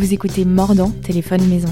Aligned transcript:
Vous 0.00 0.14
écoutez 0.14 0.46
Mordant, 0.46 0.90
téléphone 1.04 1.46
maison. 1.46 1.68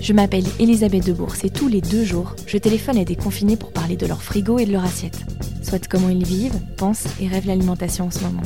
Je 0.00 0.12
m'appelle 0.12 0.44
Elisabeth 0.60 1.04
Debourse 1.04 1.42
et 1.42 1.50
tous 1.50 1.66
les 1.66 1.80
deux 1.80 2.04
jours, 2.04 2.36
je 2.46 2.58
téléphone 2.58 2.96
à 2.96 3.04
des 3.04 3.16
confinés 3.16 3.56
pour 3.56 3.72
parler 3.72 3.96
de 3.96 4.06
leur 4.06 4.22
frigo 4.22 4.60
et 4.60 4.66
de 4.66 4.70
leur 4.70 4.84
assiette. 4.84 5.18
Soit 5.64 5.88
comment 5.88 6.10
ils 6.10 6.24
vivent, 6.24 6.60
pensent 6.78 7.08
et 7.20 7.26
rêvent 7.26 7.48
l'alimentation 7.48 8.04
en 8.04 8.12
ce 8.12 8.20
moment. 8.20 8.44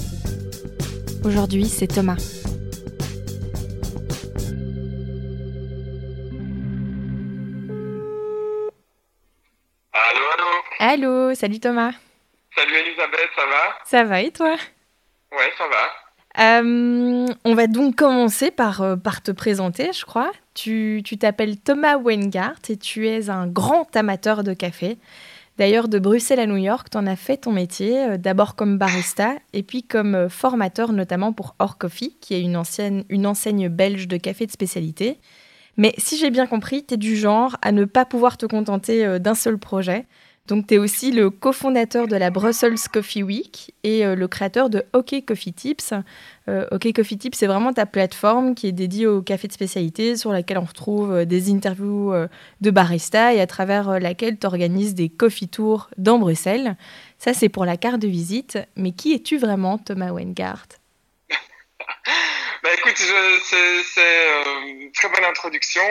Aujourd'hui, 1.23 1.67
c'est 1.67 1.87
Thomas. 1.87 2.17
Allô, 9.93 10.25
allô 10.33 10.47
Allô, 11.29 11.35
salut 11.35 11.61
Thomas. 11.61 11.93
Salut 12.57 12.75
Elisabeth, 12.75 13.29
ça 13.37 13.45
va? 13.45 13.79
Ça 13.85 14.05
va 14.05 14.23
et 14.23 14.31
toi? 14.31 14.57
Ouais, 15.31 15.53
ça 15.59 15.69
va. 15.69 16.10
Euh, 16.39 17.27
on 17.45 17.55
va 17.55 17.67
donc 17.67 17.97
commencer 17.97 18.51
par, 18.51 18.83
euh, 18.83 18.97
par 18.97 19.23
te 19.23 19.33
présenter, 19.33 19.91
je 19.93 20.05
crois. 20.05 20.31
Tu 20.55 21.03
t'appelles 21.19 21.59
Thomas 21.59 21.99
Weingart 21.99 22.61
et 22.69 22.77
tu 22.77 23.09
es 23.09 23.31
un 23.31 23.47
grand 23.47 23.95
amateur 23.97 24.45
de 24.45 24.53
café. 24.53 24.99
D'ailleurs, 25.59 25.89
de 25.89 25.99
Bruxelles 25.99 26.41
à 26.41 26.47
New 26.47 26.57
York, 26.57 26.89
tu 26.91 26.97
en 26.97 27.07
as 27.07 27.17
fait 27.17 27.39
ton 27.39 27.53
métier, 27.53 27.99
euh, 28.05 28.17
d'abord 28.17 28.55
comme 28.55 28.79
barista 28.79 29.35
et 29.53 29.63
puis 29.63 29.83
comme 29.83 30.29
formateur, 30.29 30.93
notamment 30.93 31.33
pour 31.33 31.55
Or 31.59 31.77
Coffee, 31.79 32.17
qui 32.21 32.35
est 32.35 32.41
une, 32.41 32.57
ancienne, 32.57 33.05
une 33.09 33.27
enseigne 33.27 33.69
belge 33.69 34.07
de 34.07 34.17
café 34.17 34.47
de 34.47 34.53
spécialité. 34.53 35.19
Mais 35.77 35.95
si 35.99 36.17
j'ai 36.17 36.31
bien 36.31 36.47
compris, 36.47 36.85
tu 36.85 36.95
es 36.95 36.97
du 36.97 37.17
genre 37.17 37.57
à 37.63 37.73
ne 37.73 37.85
pas 37.85 38.05
pouvoir 38.05 38.37
te 38.37 38.47
contenter 38.47 39.19
d'un 39.19 39.35
seul 39.35 39.57
projet. 39.59 40.07
Donc, 40.51 40.67
tu 40.67 40.75
es 40.75 40.79
aussi 40.79 41.13
le 41.13 41.31
cofondateur 41.31 42.09
de 42.09 42.17
la 42.17 42.31
Brussels 42.31 42.75
Coffee 42.93 43.23
Week 43.23 43.73
et 43.85 44.05
euh, 44.05 44.17
le 44.17 44.27
créateur 44.27 44.69
de 44.69 44.83
OK 44.95 45.15
Coffee 45.25 45.53
Tips. 45.53 45.95
Euh, 46.49 46.67
OK 46.73 46.93
Coffee 46.93 47.19
Tips, 47.19 47.39
c'est 47.39 47.47
vraiment 47.47 47.73
ta 47.73 47.87
plateforme 47.87 48.57
qui 48.57 48.67
est 48.67 48.73
dédiée 48.73 49.07
au 49.07 49.23
café 49.23 49.47
de 49.47 49.53
spécialité, 49.53 50.17
sur 50.17 50.33
laquelle 50.33 50.59
on 50.59 50.65
retrouve 50.65 51.13
euh, 51.13 51.25
des 51.25 51.53
interviews 51.53 52.13
euh, 52.13 52.27
de 52.63 52.73
baristas 52.73 53.33
et 53.33 53.41
à 53.41 53.47
travers 53.47 54.01
laquelle 54.01 54.41
tu 54.41 54.47
organises 54.49 54.97
des 54.97 55.09
coffee 55.09 55.47
tours 55.47 55.89
dans 55.99 56.19
Bruxelles. 56.19 56.77
Ça, 57.19 57.33
c'est 57.33 57.49
pour 57.49 57.65
la 57.65 57.77
carte 57.77 58.03
de 58.03 58.09
visite. 58.09 58.59
Mais 58.75 58.91
qui 58.91 59.13
es-tu 59.13 59.39
vraiment, 59.39 59.79
Thomas 59.79 60.11
Weingart? 60.11 60.80
Bah 62.63 62.69
écoute, 62.75 62.97
c'est, 62.97 63.57
euh, 63.57 64.61
une 64.67 64.93
très 64.93 65.09
bonne 65.09 65.25
introduction. 65.25 65.83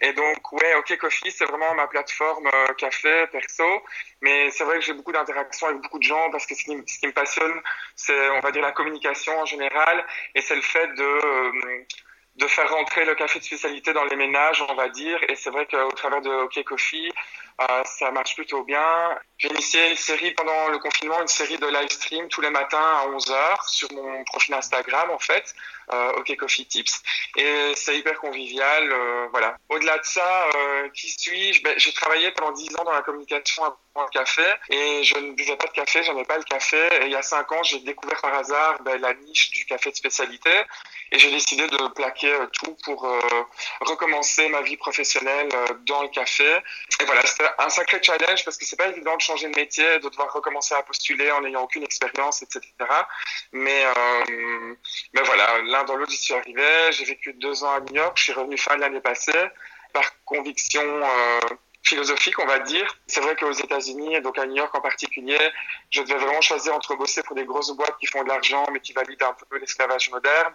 Et 0.00 0.12
donc, 0.12 0.52
ouais, 0.52 0.74
OK 0.74 0.96
Coffee, 0.98 1.30
c'est 1.30 1.44
vraiment 1.44 1.72
ma 1.74 1.86
plateforme 1.86 2.48
euh, 2.52 2.74
café 2.74 3.26
perso. 3.30 3.64
Mais 4.22 4.50
c'est 4.50 4.64
vrai 4.64 4.78
que 4.80 4.84
j'ai 4.84 4.92
beaucoup 4.92 5.12
d'interactions 5.12 5.68
avec 5.68 5.80
beaucoup 5.82 5.98
de 5.98 6.04
gens 6.04 6.28
parce 6.30 6.46
que 6.46 6.56
ce 6.56 6.64
qui, 6.64 6.76
ce 6.86 6.98
qui 6.98 7.06
me 7.06 7.12
passionne, 7.12 7.60
c'est, 7.94 8.30
on 8.30 8.40
va 8.40 8.50
dire, 8.50 8.62
la 8.62 8.72
communication 8.72 9.38
en 9.38 9.44
général. 9.44 10.04
Et 10.34 10.40
c'est 10.40 10.56
le 10.56 10.62
fait 10.62 10.88
de, 10.94 11.04
euh, 11.04 11.84
de 12.36 12.46
faire 12.48 12.70
rentrer 12.70 13.04
le 13.04 13.14
café 13.14 13.38
de 13.38 13.44
spécialité 13.44 13.92
dans 13.92 14.04
les 14.04 14.16
ménages, 14.16 14.64
on 14.68 14.74
va 14.74 14.88
dire. 14.88 15.18
Et 15.28 15.36
c'est 15.36 15.50
vrai 15.50 15.66
qu'au 15.66 15.92
travers 15.92 16.22
de 16.22 16.30
OK 16.30 16.60
Coffee, 16.64 17.12
euh, 17.60 17.82
ça 17.84 18.10
marche 18.10 18.34
plutôt 18.34 18.64
bien. 18.64 19.18
J'ai 19.38 19.48
initié 19.48 19.90
une 19.90 19.96
série 19.96 20.32
pendant 20.32 20.68
le 20.68 20.78
confinement, 20.78 21.20
une 21.20 21.28
série 21.28 21.58
de 21.58 21.66
live 21.66 21.90
stream 21.90 22.28
tous 22.28 22.40
les 22.40 22.48
matins 22.48 22.78
à 22.78 23.06
11h 23.08 23.68
sur 23.68 23.92
mon 23.92 24.24
profil 24.24 24.54
Instagram, 24.54 25.10
en 25.10 25.18
fait, 25.18 25.54
euh, 25.92 26.12
OK 26.18 26.34
Coffee 26.36 26.66
Tips. 26.66 27.02
Et 27.36 27.72
c'est 27.74 27.98
hyper 27.98 28.18
convivial, 28.18 28.90
euh, 28.90 29.26
voilà. 29.30 29.58
Au-delà 29.68 29.98
de 29.98 30.04
ça, 30.04 30.48
euh, 30.54 30.88
qui 30.90 31.10
suis-je? 31.10 31.62
Ben, 31.62 31.74
J'ai 31.76 31.92
travaillé 31.92 32.30
pendant 32.30 32.52
10 32.52 32.76
ans 32.76 32.84
dans 32.84 32.92
la 32.92 33.02
communication 33.02 33.64
avant 33.64 34.06
le 34.06 34.10
café 34.10 34.42
et 34.70 35.04
je 35.04 35.18
ne 35.18 35.32
buvais 35.32 35.56
pas 35.56 35.66
de 35.66 35.72
café, 35.72 36.02
j'aimais 36.02 36.24
pas 36.24 36.38
le 36.38 36.44
café. 36.44 36.78
Et 37.02 37.06
il 37.06 37.12
y 37.12 37.16
a 37.16 37.22
5 37.22 37.52
ans, 37.52 37.62
j'ai 37.62 37.80
découvert 37.80 38.20
par 38.22 38.34
hasard 38.34 38.82
ben, 38.82 38.98
la 39.00 39.12
niche 39.12 39.50
du 39.50 39.66
café 39.66 39.90
de 39.90 39.96
spécialité 39.96 40.50
et 41.12 41.18
j'ai 41.18 41.30
décidé 41.30 41.66
de 41.66 41.88
plaquer 41.88 42.32
euh, 42.32 42.46
tout 42.52 42.74
pour 42.84 43.06
recommencer 43.80 44.48
ma 44.48 44.62
vie 44.62 44.76
professionnelle 44.76 45.48
dans 45.86 46.02
le 46.02 46.08
café. 46.08 46.58
Et 47.00 47.04
voilà, 47.04 47.22
un 47.58 47.68
sacré 47.68 48.02
challenge 48.02 48.44
parce 48.44 48.56
que 48.56 48.64
c'est 48.64 48.76
pas 48.76 48.88
évident 48.88 49.16
de 49.16 49.20
changer 49.20 49.48
de 49.48 49.56
métier, 49.56 49.98
de 49.98 50.08
devoir 50.08 50.32
recommencer 50.32 50.74
à 50.74 50.82
postuler 50.82 51.30
en 51.30 51.40
n'ayant 51.42 51.62
aucune 51.62 51.82
expérience, 51.82 52.42
etc. 52.42 52.62
Mais, 53.52 53.84
euh, 53.84 54.74
mais 55.12 55.22
voilà, 55.22 55.62
l'un 55.62 55.84
dans 55.84 55.96
l'autre, 55.96 56.12
j'y 56.12 56.18
suis 56.18 56.34
arrivé. 56.34 56.92
J'ai 56.92 57.04
vécu 57.04 57.32
deux 57.34 57.64
ans 57.64 57.72
à 57.72 57.80
New 57.80 57.94
York. 57.94 58.16
Je 58.16 58.24
suis 58.24 58.32
revenu 58.32 58.56
fin 58.58 58.76
de 58.76 58.80
l'année 58.80 59.00
passée 59.00 59.48
par 59.92 60.24
conviction 60.24 60.82
euh, 60.82 61.40
philosophique, 61.86 62.38
on 62.38 62.46
va 62.46 62.58
dire. 62.58 62.86
C'est 63.06 63.20
vrai 63.20 63.36
qu'aux 63.36 63.52
États-Unis, 63.52 64.20
donc 64.20 64.38
à 64.38 64.46
New 64.46 64.56
York 64.56 64.74
en 64.74 64.80
particulier, 64.80 65.38
je 65.90 66.02
devais 66.02 66.16
vraiment 66.16 66.40
choisir 66.40 66.74
entre 66.74 66.96
bosser 66.96 67.22
pour 67.22 67.36
des 67.36 67.44
grosses 67.44 67.70
boîtes 67.70 67.96
qui 68.00 68.06
font 68.06 68.22
de 68.24 68.28
l'argent 68.28 68.66
mais 68.72 68.80
qui 68.80 68.92
valident 68.92 69.22
un 69.22 69.34
peu 69.34 69.58
l'esclavage 69.58 70.10
moderne, 70.10 70.52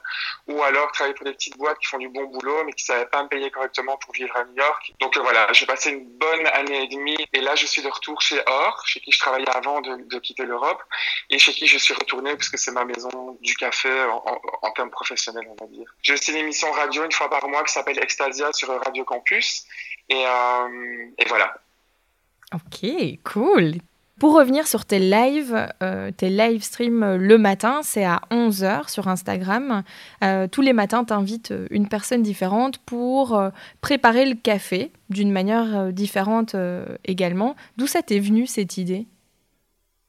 ou 0.47 0.61
alors 0.63 0.91
travailler 0.91 1.15
pour 1.15 1.25
des 1.25 1.33
petites 1.33 1.57
boîtes 1.57 1.79
qui 1.79 1.87
font 1.87 1.97
du 1.97 2.09
bon 2.09 2.25
boulot 2.25 2.63
mais 2.65 2.73
qui 2.73 2.83
ne 2.83 2.95
savaient 2.95 3.05
pas 3.05 3.23
me 3.23 3.29
payer 3.29 3.49
correctement 3.49 3.97
pour 3.97 4.13
vivre 4.13 4.35
à 4.35 4.43
New 4.43 4.55
York. 4.55 4.93
Donc 4.99 5.15
euh, 5.15 5.21
voilà, 5.21 5.51
j'ai 5.53 5.65
passé 5.65 5.91
une 5.91 6.05
bonne 6.17 6.47
année 6.47 6.83
et 6.83 6.87
demie 6.87 7.25
et 7.31 7.39
là 7.39 7.55
je 7.55 7.65
suis 7.65 7.81
de 7.81 7.87
retour 7.87 8.21
chez 8.21 8.41
Or, 8.45 8.83
chez 8.85 8.99
qui 8.99 9.11
je 9.11 9.19
travaillais 9.19 9.49
avant 9.49 9.79
de, 9.81 10.19
quitter 10.19 10.43
l'Europe 10.43 10.83
et 11.29 11.39
chez 11.39 11.53
qui 11.53 11.65
je 11.65 11.77
suis 11.77 11.93
retourné 11.93 12.35
parce 12.35 12.49
que 12.49 12.57
c'est 12.57 12.71
ma 12.71 12.85
maison 12.85 13.37
du 13.41 13.55
café 13.55 13.89
en, 14.61 14.71
termes 14.71 14.91
professionnels, 14.91 15.47
on 15.49 15.65
va 15.65 15.69
dire. 15.71 15.93
J'ai 16.01 16.13
aussi 16.13 16.31
une 16.31 16.37
émission 16.37 16.71
radio 16.71 17.03
une 17.05 17.11
fois 17.11 17.29
par 17.29 17.47
mois 17.47 17.63
qui 17.63 17.73
s'appelle 17.73 17.99
Extasia 17.99 18.51
sur 18.53 18.67
Radio 18.83 19.03
Campus 19.03 19.65
et, 20.11 20.25
euh, 20.25 21.07
et 21.17 21.25
voilà. 21.27 21.53
Ok, 22.53 22.85
cool. 23.23 23.75
Pour 24.19 24.35
revenir 24.35 24.67
sur 24.67 24.85
tes 24.85 24.99
lives, 24.99 25.67
euh, 25.81 26.11
tes 26.11 26.29
live 26.29 26.61
streams 26.61 27.01
euh, 27.01 27.17
le 27.17 27.38
matin, 27.38 27.79
c'est 27.81 28.03
à 28.03 28.22
11h 28.29 28.91
sur 28.91 29.07
Instagram. 29.07 29.83
Tous 30.51 30.61
les 30.61 30.73
matins, 30.73 31.05
tu 31.05 31.53
une 31.72 31.88
personne 31.88 32.22
différente 32.22 32.77
pour 32.79 33.41
préparer 33.79 34.25
le 34.25 34.35
café 34.35 34.91
d'une 35.09 35.31
manière 35.31 35.91
différente 35.91 36.55
également. 37.05 37.55
D'où 37.78 37.88
ça 37.88 38.03
t'est 38.03 38.19
venu 38.19 38.45
cette 38.45 38.78
idée? 38.78 39.07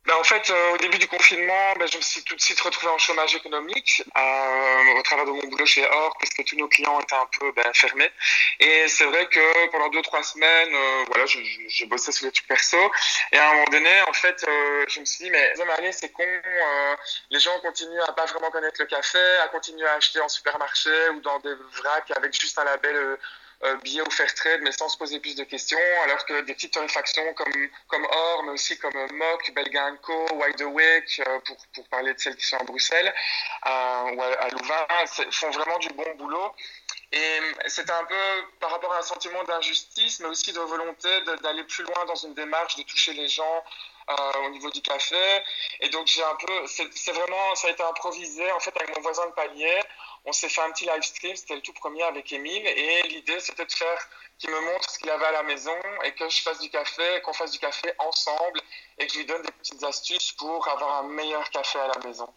Ben, 0.05 0.17
en 0.17 0.25
fait, 0.25 0.51
euh, 0.51 0.75
au 0.75 0.79
début 0.79 0.99
du 0.99 1.07
confinement, 1.07 1.75
ben, 1.79 1.87
je 1.87 1.97
me 1.97 2.03
suis 2.03 2.25
tout 2.25 2.35
de 2.35 2.41
suite 2.41 2.61
retrouvé 2.61 2.91
en 2.93 2.99
chômage 2.99 3.37
économique 3.37 4.03
euh, 4.17 4.99
au 4.99 5.03
travers 5.03 5.25
de 5.27 5.31
mon 5.31 5.47
boulot 5.47 5.65
chez 5.65 5.87
Or, 5.89 6.17
puisque 6.19 6.43
tous 6.45 6.57
nos 6.57 6.67
clients 6.67 6.99
étaient 7.01 7.15
un 7.15 7.29
peu 7.39 7.53
ben, 7.53 7.73
fermés. 7.73 8.11
Et 8.59 8.89
c'est 8.89 9.05
vrai 9.05 9.29
que 9.29 9.67
pendant 9.71 9.89
deux 9.91 10.03
trois 10.03 10.25
semaines, 10.25 10.75
euh, 10.75 11.05
voilà, 11.07 11.25
je, 11.27 11.39
je, 11.45 11.61
je 11.69 11.85
bossais 11.87 12.11
sur 12.11 12.27
les 12.27 12.33
trucs 12.33 12.49
perso. 12.49 12.79
Et 13.31 13.39
à 13.39 13.49
un 13.49 13.53
moment 13.55 13.71
donné, 13.71 14.01
en 14.09 14.13
fait, 14.13 14.45
euh, 14.49 14.85
je 14.89 14.99
me 14.99 15.05
suis 15.05 15.25
dit, 15.25 15.31
mais 15.31 15.55
mais 15.57 15.73
allez, 15.75 15.93
c'est 15.93 16.11
con. 16.11 16.25
euh, 16.25 16.97
les 17.31 17.39
gens 17.39 17.57
continuent 17.61 18.03
à 18.09 18.13
pas 18.13 18.27
vraiment 18.27 18.51
connaître 18.51 18.81
le 18.81 18.87
café, 18.87 19.21
à 19.45 19.49
continuer 19.49 19.87
à 19.87 19.95
acheter 19.95 20.21
en 20.21 20.29
supermarché 20.29 20.91
ou 21.11 21.21
dans 21.21 21.39
des 21.39 21.55
vracs 21.75 22.11
avec 22.17 22.33
juste 22.39 22.59
un 22.59 22.65
label. 22.65 23.19
Euh, 23.65 23.69
euh, 23.73 23.77
bio 23.77 24.05
fair 24.11 24.33
trade, 24.35 24.61
mais 24.63 24.73
sans 24.73 24.89
se 24.89 24.97
poser 24.99 25.21
plus 25.21 25.35
de 25.37 25.45
questions, 25.45 25.79
alors 26.05 26.25
que 26.27 26.41
des 26.43 26.55
petites 26.55 26.73
torréfactions 26.75 27.33
comme, 27.35 27.53
comme 27.89 28.05
Or, 28.05 28.43
mais 28.45 28.53
aussi 28.53 28.79
comme 28.79 28.97
euh, 28.97 29.07
Mock, 29.13 29.51
Belga 29.55 29.93
Co, 30.03 30.27
Wide 30.35 30.61
Awake, 30.63 31.21
euh, 31.27 31.39
pour, 31.41 31.57
pour 31.75 31.89
parler 31.89 32.13
de 32.15 32.19
celles 32.19 32.37
qui 32.37 32.45
sont 32.47 32.57
à 32.57 32.65
Bruxelles, 32.65 33.13
euh, 33.67 34.03
ou 34.15 34.23
à, 34.23 34.49
Louvain, 34.49 34.87
c'est- 35.07 35.31
font 35.33 35.51
vraiment 35.51 35.79
du 35.79 35.89
bon 35.91 36.05
boulot. 36.17 36.53
Et 37.13 37.39
c'était 37.67 37.93
un 37.93 38.05
peu 38.05 38.45
par 38.61 38.71
rapport 38.71 38.93
à 38.95 38.99
un 38.99 39.03
sentiment 39.03 39.43
d'injustice, 39.45 40.21
mais 40.21 40.27
aussi 40.29 40.53
de 40.53 40.61
volonté 40.61 41.09
d'aller 41.43 41.65
plus 41.65 41.85
loin 41.85 42.05
dans 42.07 42.15
une 42.15 42.35
démarche, 42.35 42.77
de 42.77 42.83
toucher 42.85 43.13
les 43.13 43.29
gens 43.29 43.65
euh, 44.11 44.47
au 44.47 44.51
niveau 44.51 44.71
du 44.71 44.81
café. 44.81 45.43
Et 45.81 45.89
donc 45.91 46.07
j'ai 46.07 46.23
un 46.25 46.35
peu, 46.37 46.67
c'est 46.67 46.89
c'est 46.95 47.13
vraiment, 47.13 47.55
ça 47.55 47.69
a 47.69 47.71
été 47.71 47.83
improvisé 47.83 48.51
en 48.53 48.61
fait 48.61 48.75
avec 48.77 48.95
mon 48.97 49.03
voisin 49.03 49.27
de 49.27 49.33
palier. 49.33 49.79
On 50.25 50.33
s'est 50.33 50.49
fait 50.49 50.61
un 50.61 50.71
petit 50.71 50.85
live 50.85 51.03
stream, 51.03 51.35
c'était 51.35 51.57
le 51.57 51.63
tout 51.63 51.73
premier 51.73 52.03
avec 52.05 52.33
Émile, 52.33 52.67
et 52.67 53.03
l'idée 53.09 53.41
c'était 53.41 53.67
de 53.67 53.73
faire 53.73 54.09
qu'il 54.43 54.51
me 54.51 54.61
montre 54.61 54.91
ce 54.91 54.99
qu'il 54.99 55.09
avait 55.09 55.27
à 55.27 55.31
la 55.31 55.45
maison 55.45 55.77
et 56.03 56.13
que 56.13 56.29
je 56.29 56.43
fasse 56.43 56.59
du 56.59 56.69
café, 56.69 57.21
qu'on 57.23 57.33
fasse 57.33 57.53
du 57.53 57.61
café 57.61 57.93
ensemble 57.99 58.61
et 58.99 59.07
que 59.07 59.13
je 59.13 59.19
lui 59.19 59.27
donne 59.27 59.43
des 59.43 59.53
petites 59.53 59.83
astuces 59.85 60.33
pour 60.33 60.67
avoir 60.69 61.05
un 61.05 61.09
meilleur 61.09 61.49
café 61.51 61.79
à 61.79 61.87
la 61.87 61.99
maison. 62.05 62.29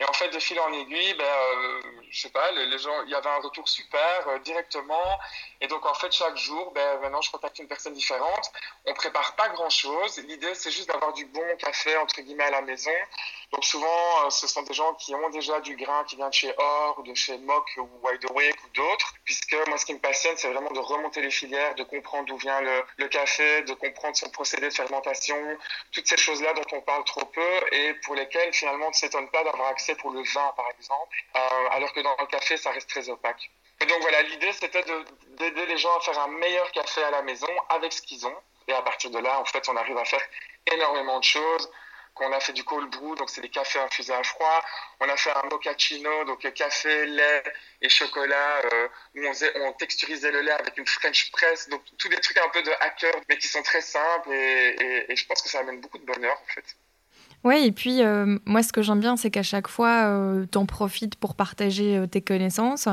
Et 0.00 0.04
en 0.04 0.12
fait, 0.12 0.28
de 0.30 0.40
fil 0.40 0.58
en 0.58 0.72
aiguille, 0.72 1.14
ben, 1.14 1.24
euh, 1.24 1.80
je 2.10 2.20
sais 2.20 2.30
pas, 2.30 2.50
les, 2.50 2.78
gens, 2.78 3.02
il 3.04 3.10
y 3.10 3.14
avait 3.14 3.28
un 3.28 3.40
retour 3.40 3.68
super 3.68 4.28
euh, 4.28 4.38
directement. 4.40 5.18
Et 5.60 5.68
donc, 5.68 5.86
en 5.86 5.94
fait, 5.94 6.10
chaque 6.12 6.36
jour, 6.36 6.72
ben, 6.72 7.00
maintenant, 7.00 7.20
je 7.22 7.30
contacte 7.30 7.58
une 7.60 7.68
personne 7.68 7.94
différente. 7.94 8.50
On 8.86 8.94
prépare 8.94 9.36
pas 9.36 9.48
grand 9.50 9.70
chose. 9.70 10.18
L'idée, 10.26 10.54
c'est 10.54 10.72
juste 10.72 10.88
d'avoir 10.88 11.12
du 11.12 11.26
bon 11.26 11.56
café, 11.58 11.96
entre 11.98 12.20
guillemets, 12.22 12.44
à 12.44 12.50
la 12.50 12.62
maison. 12.62 12.90
Donc, 13.52 13.64
souvent, 13.64 14.26
euh, 14.26 14.30
ce 14.30 14.48
sont 14.48 14.62
des 14.62 14.74
gens 14.74 14.94
qui 14.94 15.14
ont 15.14 15.30
déjà 15.30 15.60
du 15.60 15.76
grain 15.76 16.02
qui 16.04 16.16
vient 16.16 16.28
de 16.28 16.34
chez 16.34 16.52
Or, 16.58 16.98
ou 16.98 17.02
de 17.02 17.14
chez 17.14 17.38
Mock, 17.38 17.70
ou 17.76 17.88
Wide 18.02 18.24
Awake, 18.30 18.64
ou 18.64 18.68
d'autres. 18.74 19.14
Puisque 19.24 19.56
moi, 19.68 19.78
ce 19.78 19.86
qui 19.86 19.94
me 19.94 20.00
passionne, 20.00 20.36
c'est 20.36 20.52
vraiment 20.52 20.72
de 20.72 20.80
remonter 20.80 21.22
les 21.22 21.30
de 21.76 21.82
comprendre 21.82 22.26
d'où 22.26 22.36
vient 22.36 22.60
le, 22.96 23.08
café, 23.08 23.62
de 23.62 23.74
comprendre 23.74 24.16
son 24.16 24.30
procédé 24.30 24.68
de 24.68 24.74
fermentation, 24.74 25.36
toutes 25.92 26.06
ces 26.06 26.16
choses-là 26.16 26.52
dont 26.54 26.64
on 26.72 26.80
parle 26.80 27.04
trop 27.04 27.24
peu 27.26 27.60
et 27.72 27.94
pour 28.04 28.14
lesquelles, 28.14 28.52
finalement, 28.52 28.86
on 28.86 28.90
ne 28.90 28.94
s'étonne 28.94 29.28
pas 29.28 29.44
d'avoir 29.44 29.68
accès 29.68 29.94
pour 29.96 30.10
le 30.10 30.22
vin, 30.22 30.52
par 30.56 30.66
exemple, 30.78 31.16
euh, 31.36 31.68
alors 31.70 31.92
que 31.92 32.00
dans 32.00 32.16
le 32.18 32.26
café, 32.26 32.56
ça 32.56 32.70
reste 32.70 32.88
très 32.88 33.08
opaque. 33.08 33.50
Et 33.80 33.86
donc 33.86 34.00
voilà, 34.00 34.22
l'idée, 34.22 34.52
c'était 34.52 34.82
de- 34.82 35.04
d'aider 35.36 35.66
les 35.66 35.76
gens 35.76 35.96
à 35.96 36.00
faire 36.00 36.18
un 36.20 36.28
meilleur 36.28 36.70
café 36.72 37.02
à 37.02 37.10
la 37.10 37.22
maison 37.22 37.48
avec 37.68 37.92
ce 37.92 38.02
qu'ils 38.02 38.26
ont. 38.26 38.36
Et 38.68 38.72
à 38.72 38.82
partir 38.82 39.10
de 39.10 39.18
là, 39.18 39.40
en 39.40 39.44
fait, 39.44 39.68
on 39.68 39.76
arrive 39.76 39.98
à 39.98 40.04
faire 40.04 40.22
énormément 40.72 41.18
de 41.18 41.24
choses. 41.24 41.70
Qu'on 42.14 42.32
a 42.32 42.40
fait 42.40 42.52
du 42.52 42.64
cold 42.64 42.90
brew, 42.90 43.14
donc 43.16 43.30
c'est 43.30 43.40
des 43.40 43.48
cafés 43.48 43.78
infusés 43.78 44.12
à 44.12 44.22
froid. 44.22 44.62
On 45.00 45.08
a 45.08 45.16
fait 45.16 45.30
un 45.30 45.48
mochaccino, 45.50 46.24
donc 46.26 46.40
café, 46.52 47.06
lait 47.06 47.42
et 47.80 47.88
chocolat, 47.88 48.60
euh, 48.72 48.88
où 49.16 49.20
on, 49.64 49.72
texturisait 49.72 50.30
le 50.30 50.40
lait 50.40 50.52
avec 50.52 50.76
une 50.78 50.86
French 50.86 51.30
press. 51.32 51.68
Donc 51.68 51.82
tous 51.98 52.08
des 52.08 52.20
trucs 52.20 52.38
un 52.38 52.48
peu 52.50 52.62
de 52.62 52.70
hacker, 52.80 53.14
mais 53.28 53.38
qui 53.38 53.48
sont 53.48 53.62
très 53.62 53.80
simples 53.80 54.30
et, 54.32 55.16
je 55.16 55.26
pense 55.26 55.42
que 55.42 55.48
ça 55.48 55.60
amène 55.60 55.80
beaucoup 55.80 55.98
de 55.98 56.04
bonheur 56.04 56.38
en 56.42 56.52
fait. 56.52 56.76
Ouais, 57.44 57.66
et 57.66 57.72
puis 57.72 58.02
euh, 58.02 58.38
moi, 58.44 58.62
ce 58.62 58.72
que 58.72 58.82
j'aime 58.82 59.00
bien, 59.00 59.16
c'est 59.16 59.30
qu'à 59.30 59.42
chaque 59.42 59.66
fois, 59.66 60.04
euh, 60.06 60.46
tu 60.50 60.58
en 60.58 60.66
profites 60.66 61.16
pour 61.16 61.34
partager 61.34 61.96
euh, 61.96 62.06
tes 62.06 62.20
connaissances. 62.20 62.88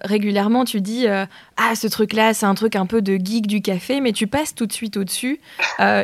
Régulièrement, 0.00 0.64
tu 0.64 0.80
dis 0.80 1.06
Ah, 1.06 1.74
ce 1.76 1.86
truc-là, 1.86 2.34
c'est 2.34 2.46
un 2.46 2.54
truc 2.54 2.74
un 2.74 2.86
peu 2.86 3.02
de 3.02 3.16
geek 3.16 3.46
du 3.46 3.62
café, 3.62 4.00
mais 4.00 4.12
tu 4.12 4.26
passes 4.26 4.54
tout 4.54 4.66
de 4.66 4.72
suite 4.72 4.96
au-dessus. 4.96 5.40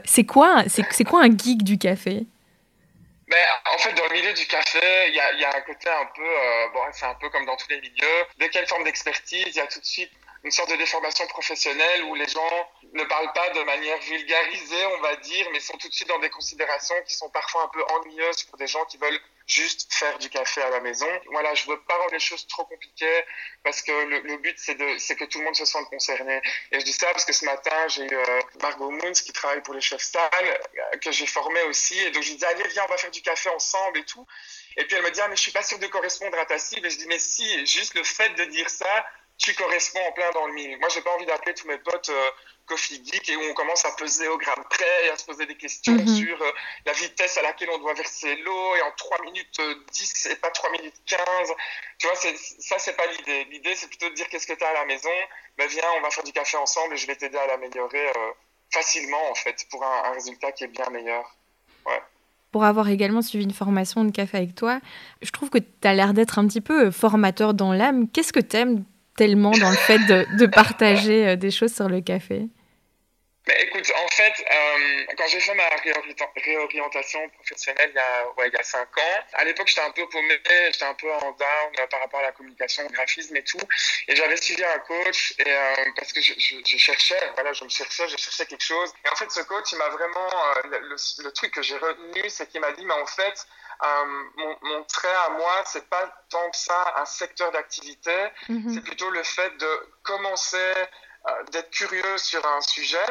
c'est 0.05 0.25
quoi, 0.25 0.65
c'est, 0.69 1.05
quoi 1.05 1.23
un 1.25 1.37
geek 1.37 1.65
du 1.65 1.79
café? 1.79 2.27
Ben, 3.31 3.47
en 3.75 3.79
fait, 3.79 3.93
dans 3.93 4.07
le 4.07 4.13
milieu 4.13 4.33
du 4.33 4.47
café, 4.47 5.09
il 5.09 5.15
y 5.15 5.21
a, 5.21 5.57
un 5.57 5.61
côté 5.63 5.89
un 5.89 6.07
peu, 6.07 6.71
bon, 6.73 6.81
c'est 6.93 7.07
un 7.07 7.15
peu 7.15 7.31
comme 7.31 7.47
dans 7.47 7.57
tous 7.57 7.69
les 7.69 7.81
milieux. 7.81 8.27
Dès 8.39 8.51
qu'il 8.51 8.67
forme 8.67 8.85
d'expertise, 8.85 9.47
il 9.47 9.55
y 9.55 9.61
a 9.61 9.67
tout 9.67 9.81
de 9.81 9.85
suite 9.85 10.13
une 10.43 10.51
sorte 10.51 10.71
de 10.71 10.77
déformation 10.77 11.27
professionnelle 11.27 12.05
où 12.05 12.15
les 12.15 12.27
gens 12.27 12.71
ne 12.93 13.05
parlent 13.05 13.33
pas 13.33 13.51
de 13.51 13.63
manière 13.63 13.99
vulgarisée, 14.01 14.87
on 14.97 15.01
va 15.01 15.17
dire, 15.17 15.47
mais 15.53 15.61
sont 15.61 15.77
tout 15.77 15.89
de 15.89 15.93
suite 15.93 16.09
dans 16.09 16.19
des 16.19 16.31
considérations 16.31 16.95
qui 17.07 17.15
sont 17.15 17.29
parfois 17.31 17.65
un 17.65 17.69
peu 17.69 17.85
ennuyeuses 17.85 18.45
pour 18.45 18.57
des 18.57 18.67
gens 18.67 18.85
qui 18.87 18.97
veulent 18.97 19.21
juste 19.47 19.93
faire 19.93 20.17
du 20.19 20.31
café 20.31 20.63
à 20.63 20.71
la 20.71 20.81
maison. 20.81 21.09
Voilà, 21.31 21.55
je 21.55 21.67
veux 21.67 21.81
pas 21.83 21.97
rendre 21.97 22.13
les 22.13 22.21
choses 22.21 22.47
trop 22.47 22.65
compliquées 22.65 23.25
parce 23.65 23.83
que 23.83 23.93
le, 23.93 24.37
but 24.39 24.57
c'est 24.59 24.77
de 24.77 24.97
c'est 24.99 25.17
que 25.17 25.25
tout 25.25 25.39
le 25.39 25.45
monde 25.45 25.57
se 25.57 25.65
sente 25.65 25.89
concerné. 25.91 26.41
Et 26.73 26.81
je 26.81 26.85
dis 26.85 26.93
ça 26.93 27.09
parce 27.13 27.25
que 27.25 27.33
ce 27.33 27.45
matin 27.45 27.89
j'ai 27.89 28.05
eu 28.05 28.15
euh, 28.15 28.41
Margot 28.63 28.91
Moons 28.91 29.13
qui 29.13 29.33
travaille 29.33 29.63
pour 29.63 29.75
les 29.75 29.81
chefs 29.81 30.03
salles 30.03 30.31
euh, 30.43 30.99
que 30.99 31.11
j'ai 31.11 31.27
formé 31.27 31.61
aussi 31.63 31.99
et 31.99 32.11
donc 32.13 32.23
je 32.23 32.31
lui 32.31 32.37
dis 32.37 32.45
allez 32.45 32.67
viens 32.69 32.85
on 32.85 32.91
va 32.91 32.97
faire 32.97 33.11
du 33.11 33.23
café 33.23 33.51
ensemble 33.51 33.99
et 33.99 34.05
tout. 34.05 34.27
Et 34.77 34.85
puis 34.85 34.97
elle 34.97 35.03
me 35.03 35.11
dit 35.11 35.21
ah 35.21 35.29
mais 35.29 35.37
je 35.37 35.43
suis 35.43 35.53
pas 35.53 35.63
sûre 35.63 35.79
de 35.79 35.87
correspondre 35.89 36.39
à 36.39 36.47
ta 36.47 36.59
cible 36.59 36.87
et 36.87 36.91
je 36.91 36.99
dis 36.99 37.07
mais 37.07 37.19
si 37.19 37.67
juste 37.67 37.95
le 37.95 38.05
fait 38.05 38.31
de 38.31 38.45
dire 38.45 38.71
ça 38.71 39.05
tu 39.41 39.55
corresponds 39.55 40.01
en 40.07 40.13
plein 40.13 40.31
dans 40.33 40.47
le 40.47 40.53
mille. 40.53 40.79
Moi, 40.79 40.89
j'ai 40.91 41.01
pas 41.01 41.15
envie 41.15 41.25
d'appeler 41.25 41.55
tous 41.55 41.67
mes 41.67 41.79
potes 41.79 42.11
euh, 42.11 42.31
Coffee 42.67 43.03
Geek 43.03 43.31
et 43.31 43.37
où 43.37 43.41
on 43.51 43.55
commence 43.55 43.85
à 43.87 43.93
peser 43.93 44.29
au 44.29 44.37
gramme 44.37 44.63
près 44.69 45.07
et 45.07 45.09
à 45.09 45.17
se 45.17 45.25
poser 45.25 45.47
des 45.47 45.57
questions 45.57 45.95
mhm. 45.95 46.07
sur 46.07 46.43
euh, 46.43 46.53
la 46.85 46.93
vitesse 46.93 47.39
à 47.39 47.43
laquelle 47.43 47.71
on 47.73 47.79
doit 47.79 47.95
verser 47.95 48.37
l'eau 48.37 48.77
et 48.77 48.83
en 48.83 48.93
3 48.97 49.23
minutes 49.25 49.61
10 49.93 50.27
euh, 50.27 50.33
et 50.33 50.37
pas 50.37 50.51
3 50.51 50.73
minutes 50.73 50.95
15. 51.07 51.53
Tu 51.99 52.07
vois, 52.07 52.17
ça, 52.17 52.79
c'est 52.79 52.97
pas 52.97 53.07
l'idée. 53.07 53.45
L'idée, 53.51 53.75
c'est 53.75 53.89
plutôt 53.89 54.11
de 54.11 54.15
dire 54.15 54.29
qu'est-ce 54.29 54.47
que 54.47 54.53
tu 54.53 54.63
as 54.63 54.69
à 54.69 54.75
la 54.75 54.85
maison. 54.85 55.09
Ben, 55.57 55.67
viens, 55.69 55.89
on 55.97 56.03
va 56.03 56.11
faire 56.11 56.25
du 56.25 56.33
café 56.33 56.59
ensemble 56.59 56.95
et 56.95 56.97
je 56.99 57.07
vais 57.07 57.17
t'aider 57.17 57.39
à 57.39 57.47
l'améliorer 57.47 58.13
facilement, 58.71 59.31
en 59.31 59.35
fait, 59.35 59.67
pour 59.71 59.83
un, 59.83 60.05
un, 60.05 60.13
résultat 60.13 60.53
qui 60.53 60.65
est 60.65 60.69
bien 60.69 60.89
meilleur. 60.91 61.35
Ouais 61.87 62.01
pour 62.53 62.65
avoir 62.65 62.89
également 62.89 63.23
suivi 63.23 63.45
une 63.45 63.53
formation 63.53 64.05
de 64.05 64.11
café 64.11 64.39
avec 64.39 64.57
toi, 64.57 64.81
je 65.23 65.31
trouve 65.31 65.51
que 65.51 65.59
tu 65.59 65.67
as 65.85 65.95
l'air 65.95 66.15
d'être 66.15 66.37
un 66.41 66.49
petit 66.49 66.61
peu 66.61 66.91
formateur 66.91 67.55
dans 67.55 67.73
l'âme. 67.73 68.09
Qu'est-ce 68.09 68.33
que 68.33 68.41
tu 68.41 68.57
aimes 68.57 68.85
tellement 69.17 69.53
dans 69.53 69.71
le 69.71 69.77
fait 69.77 69.99
de, 69.99 70.47
partager 70.47 71.29
euh, 71.29 71.37
des 71.37 71.51
choses 71.51 71.73
sur 71.73 71.89
le 71.89 72.01
café 72.01 72.49
mais 73.51 73.63
écoute, 73.65 73.91
en 73.97 74.09
fait, 74.09 74.45
euh, 74.51 75.05
quand 75.17 75.27
j'ai 75.29 75.41
fait 75.41 75.55
ma 75.55 75.69
réorientation 76.37 77.29
professionnelle 77.31 77.91
il 77.93 77.97
y 77.97 77.99
a, 77.99 78.29
ouais, 78.39 78.49
il 78.49 78.53
y 78.53 78.57
a 78.57 78.63
cinq 78.63 78.97
ans, 78.97 79.25
à 79.35 79.45
l'époque, 79.45 79.67
j'étais 79.67 79.81
un 79.81 79.91
peu 79.91 80.09
paumé, 80.09 80.41
j'étais 80.45 80.85
un 80.85 80.95
peu 80.95 81.11
en 81.13 81.33
down 81.33 81.73
euh, 81.79 81.87
par 81.89 82.01
rapport 82.01 82.21
à 82.21 82.25
la 82.25 82.33
communication, 82.33 82.87
au 82.87 82.91
graphisme 82.91 83.37
et 83.37 83.43
tout. 83.43 83.59
Et 84.09 84.15
j'avais 84.15 84.37
suivi 84.37 84.65
un 84.65 84.79
coach 84.81 85.35
et, 85.39 85.45
parce 85.97 86.13
que 86.13 86.21
je, 86.21 86.35
je, 86.39 86.77
cherchais, 86.77 87.21
voilà, 87.35 87.53
je 87.53 87.65
me 87.65 87.69
cherchais, 87.69 88.09
je 88.09 88.17
cherchais 88.17 88.47
quelque 88.47 88.65
chose. 88.65 88.93
Et 89.05 89.09
en 89.09 89.17
fait, 89.17 89.31
ce 89.31 89.41
coach, 89.41 89.73
il 89.73 89.79
m'a 89.79 89.89
vraiment, 89.89 90.31
le, 90.65 90.97
le, 91.25 91.33
truc 91.33 91.53
que 91.53 91.63
j'ai 91.63 91.77
retenu, 91.77 92.29
c'est 92.29 92.49
qu'il 92.49 92.61
m'a 92.61 92.73
dit, 92.73 92.85
mais 92.85 92.95
en 92.95 93.07
fait, 93.07 93.47
euh, 93.83 94.05
mon, 94.37 94.57
mon, 94.63 94.85
trait 94.85 95.09
à 95.27 95.31
moi, 95.31 95.63
c'est 95.65 95.89
pas 95.89 96.13
tant 96.29 96.51
que 96.51 96.57
ça 96.57 96.95
un 96.97 97.07
secteur 97.07 97.51
d'activité, 97.51 98.13
mhm. 98.49 98.75
c'est 98.75 98.83
plutôt 98.83 99.09
le 99.11 99.23
fait 99.23 99.57
de 99.57 99.89
commencer 100.03 100.59
euh, 100.59 100.85
d'être 101.53 101.71
curieux 101.71 102.19
sur 102.19 102.45
un 102.47 102.61
sujet 102.63 103.05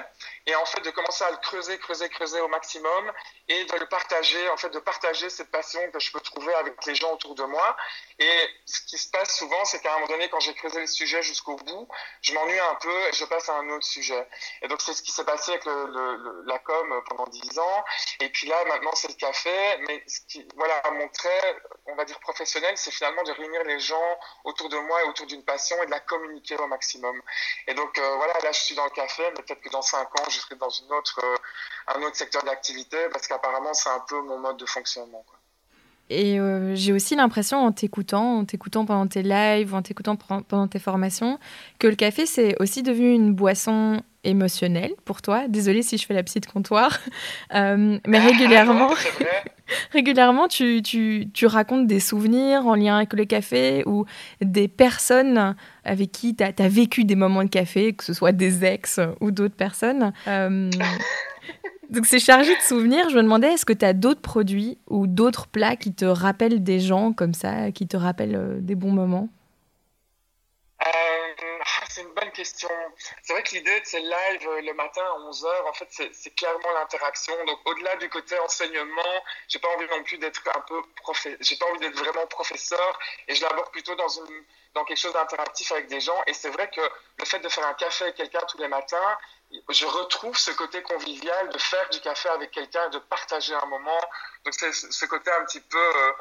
et 0.45 0.55
en 0.55 0.65
fait 0.65 0.81
de 0.81 0.89
commencer 0.91 1.23
à 1.23 1.31
le 1.31 1.37
creuser, 1.37 1.77
creuser, 1.77 2.09
creuser 2.09 2.41
au 2.41 2.47
maximum 2.47 3.11
et 3.49 3.65
de 3.65 3.75
le 3.77 3.87
partager, 3.87 4.49
en 4.49 4.57
fait 4.57 4.69
de 4.69 4.79
partager 4.79 5.29
cette 5.29 5.49
passion 5.49 5.79
que 5.91 5.99
je 5.99 6.11
peux 6.11 6.19
trouver 6.21 6.53
avec 6.53 6.85
les 6.85 6.93
gens 6.95 7.11
autour 7.13 7.33
de 7.33 7.43
moi. 7.43 7.75
Et 8.19 8.49
ce 8.65 8.81
qui 8.81 8.97
se 8.97 9.09
passe 9.09 9.35
souvent, 9.37 9.65
c'est 9.65 9.79
qu'à 9.81 9.91
un 9.91 9.95
moment 9.95 10.07
donné, 10.07 10.29
quand 10.29 10.39
j'ai 10.39 10.53
creusé 10.53 10.79
le 10.79 10.87
sujet 10.87 11.21
jusqu'au 11.23 11.55
bout, 11.55 11.87
je 12.21 12.33
m'ennuie 12.33 12.59
un 12.59 12.75
peu 12.75 13.07
et 13.07 13.13
je 13.13 13.25
passe 13.25 13.49
à 13.49 13.55
un 13.55 13.69
autre 13.69 13.85
sujet. 13.85 14.27
Et 14.61 14.67
donc 14.67 14.81
c'est 14.81 14.93
ce 14.93 15.01
qui 15.01 15.11
s'est 15.11 15.25
passé 15.25 15.51
avec 15.51 15.65
le, 15.65 16.43
la 16.45 16.59
com 16.59 17.03
pendant 17.09 17.25
dix 17.27 17.57
ans. 17.57 17.85
Et 18.19 18.29
puis 18.29 18.47
là, 18.47 18.63
maintenant, 18.65 18.93
c'est 18.93 19.07
le 19.07 19.15
café. 19.15 19.77
Mais 19.87 20.03
ce 20.05 20.19
qui, 20.27 20.47
voilà, 20.55 20.81
mon 20.91 21.07
trait, 21.09 21.61
on 21.87 21.95
va 21.95 22.05
dire 22.05 22.19
professionnel, 22.19 22.77
c'est 22.77 22.91
finalement 22.91 23.23
de 23.23 23.31
réunir 23.31 23.63
les 23.63 23.79
gens 23.79 24.19
autour 24.43 24.69
de 24.69 24.77
moi 24.77 25.01
et 25.03 25.05
autour 25.05 25.25
d'une 25.25 25.43
passion 25.43 25.81
et 25.81 25.87
de 25.87 25.91
la 25.91 25.99
communiquer 26.01 26.55
au 26.57 26.67
maximum. 26.67 27.19
Et 27.67 27.73
donc 27.73 27.97
euh, 27.97 28.15
voilà, 28.15 28.33
là, 28.43 28.51
je 28.51 28.59
suis 28.59 28.75
dans 28.75 28.85
le 28.85 28.91
café, 28.91 29.23
mais 29.35 29.41
peut-être 29.41 29.61
que 29.61 29.69
dans 29.69 29.81
cinq 29.81 30.07
ans, 30.19 30.29
je 30.29 30.39
serai 30.39 30.55
dans 30.55 30.69
une 30.69 30.91
autre, 30.93 31.19
euh, 31.23 31.37
un 31.95 32.01
autre 32.01 32.15
secteur 32.15 32.43
d'activité 32.43 32.97
parce 33.11 33.27
qu'apparemment, 33.27 33.73
c'est 33.73 33.89
un 33.89 34.03
peu 34.07 34.21
mon 34.21 34.39
mode 34.39 34.57
de 34.57 34.65
fonctionnement. 34.65 35.23
Et 36.09 36.39
euh, 36.39 36.75
j'ai 36.75 36.91
aussi 36.91 37.15
l'impression, 37.15 37.59
en 37.59 37.71
t'écoutant, 37.71 38.39
en 38.39 38.45
t'écoutant 38.45 38.85
pendant 38.85 39.05
tes 39.07 39.21
lives, 39.21 39.75
en 39.75 39.83
t'écoutant 39.83 40.15
pendant 40.15 40.67
tes 40.67 40.79
formations, 40.79 41.37
que 41.77 41.87
le 41.87 41.95
café, 41.95 42.25
c'est 42.25 42.59
aussi 42.59 42.81
devenu 42.81 43.13
une 43.13 43.33
boisson 43.33 44.01
émotionnelle 44.23 44.93
pour 45.05 45.21
toi. 45.21 45.47
Désolée 45.47 45.83
si 45.83 45.97
je 45.97 46.05
fais 46.05 46.15
la 46.15 46.23
petite 46.23 46.47
comptoir. 46.47 46.97
mais 47.53 47.99
ah, 48.17 48.25
régulièrement, 48.25 48.89
régulièrement 49.91 50.47
tu, 50.47 50.81
tu, 50.81 51.27
tu, 51.33 51.45
racontes 51.45 51.85
des 51.85 51.99
souvenirs 51.99 52.65
en 52.65 52.73
lien 52.73 52.97
avec 52.97 53.13
le 53.13 53.25
café 53.25 53.83
ou 53.85 54.05
des 54.41 54.67
personnes 54.67 55.55
avec 55.85 56.11
qui 56.11 56.35
tu 56.35 56.43
as, 56.43 56.67
vécu 56.67 57.03
des 57.03 57.15
moments 57.15 57.43
de 57.43 57.49
café, 57.49 57.93
que 57.93 58.03
ce 58.03 58.13
soit 58.13 58.31
des 58.31 58.65
ex 58.65 58.99
ou 59.21 59.29
d'autres 59.29 59.55
personnes. 59.55 60.11
Euh, 60.27 60.69
donc 61.89 62.05
c'est 62.05 62.19
chargé 62.19 62.55
de 62.55 62.61
souvenirs. 62.61 63.09
Je 63.09 63.15
me 63.17 63.23
demandais, 63.23 63.53
est-ce 63.53 63.65
que 63.65 63.73
tu 63.73 63.85
as 63.85 63.93
d'autres 63.93 64.21
produits 64.21 64.77
ou 64.89 65.07
d'autres 65.07 65.47
plats 65.47 65.75
qui 65.75 65.93
te 65.93 66.05
rappellent 66.05 66.63
des 66.63 66.79
gens 66.79 67.13
comme 67.13 67.33
ça, 67.33 67.71
qui 67.71 67.87
te 67.87 67.97
rappellent 67.97 68.35
euh, 68.35 68.59
des 68.61 68.75
bons 68.75 68.91
moments? 68.91 69.29
C'est 71.99 72.05
une 72.05 72.13
bonne 72.13 72.31
question. 72.31 72.69
C'est 73.23 73.33
vrai 73.33 73.43
que 73.43 73.55
l'idée 73.55 73.79
de 73.79 73.85
ces 73.85 73.99
lives 73.99 74.47
euh, 74.47 74.61
le 74.61 74.73
matin 74.73 75.01
à 75.01 75.19
11h, 75.19 75.67
en 75.67 75.73
fait, 75.73 75.87
c'est 76.13 76.35
clairement 76.35 76.71
l'interaction. 76.73 77.33
Donc, 77.45 77.59
au-delà 77.65 77.95
du 77.97 78.09
côté 78.09 78.39
enseignement, 78.39 79.23
j'ai 79.47 79.59
pas 79.59 79.67
envie 79.75 79.87
non 79.89 80.03
plus 80.03 80.17
d'être 80.17 80.41
un 80.55 80.61
peu 80.61 80.81
j'ai 81.41 81.55
pas 81.57 81.65
envie 81.67 81.79
d'être 81.79 81.97
vraiment 81.97 82.25
professeur 82.27 82.99
et 83.27 83.35
je 83.35 83.41
l'aborde 83.41 83.71
plutôt 83.71 83.95
dans 83.95 84.07
dans 84.75 84.85
quelque 84.85 84.99
chose 84.99 85.13
d'interactif 85.13 85.71
avec 85.71 85.87
des 85.87 85.99
gens. 85.99 86.21
Et 86.27 86.33
c'est 86.33 86.49
vrai 86.49 86.69
que 86.69 86.81
le 87.17 87.25
fait 87.25 87.39
de 87.39 87.49
faire 87.49 87.65
un 87.67 87.73
café 87.73 88.05
avec 88.05 88.15
quelqu'un 88.15 88.41
tous 88.47 88.59
les 88.59 88.67
matins, 88.67 89.17
je 89.69 89.85
retrouve 89.85 90.37
ce 90.37 90.51
côté 90.51 90.81
convivial 90.83 91.49
de 91.49 91.57
faire 91.57 91.89
du 91.89 91.99
café 92.01 92.29
avec 92.29 92.51
quelqu'un 92.51 92.87
de 92.89 92.99
partager 92.99 93.53
un 93.55 93.65
moment. 93.65 93.99
Donc, 94.45 94.53
c'est 94.53 94.71
ce 94.71 95.05
côté 95.05 95.31
un 95.31 95.43
petit 95.45 95.61
peu, 95.61 95.77
euh, 95.77 96.11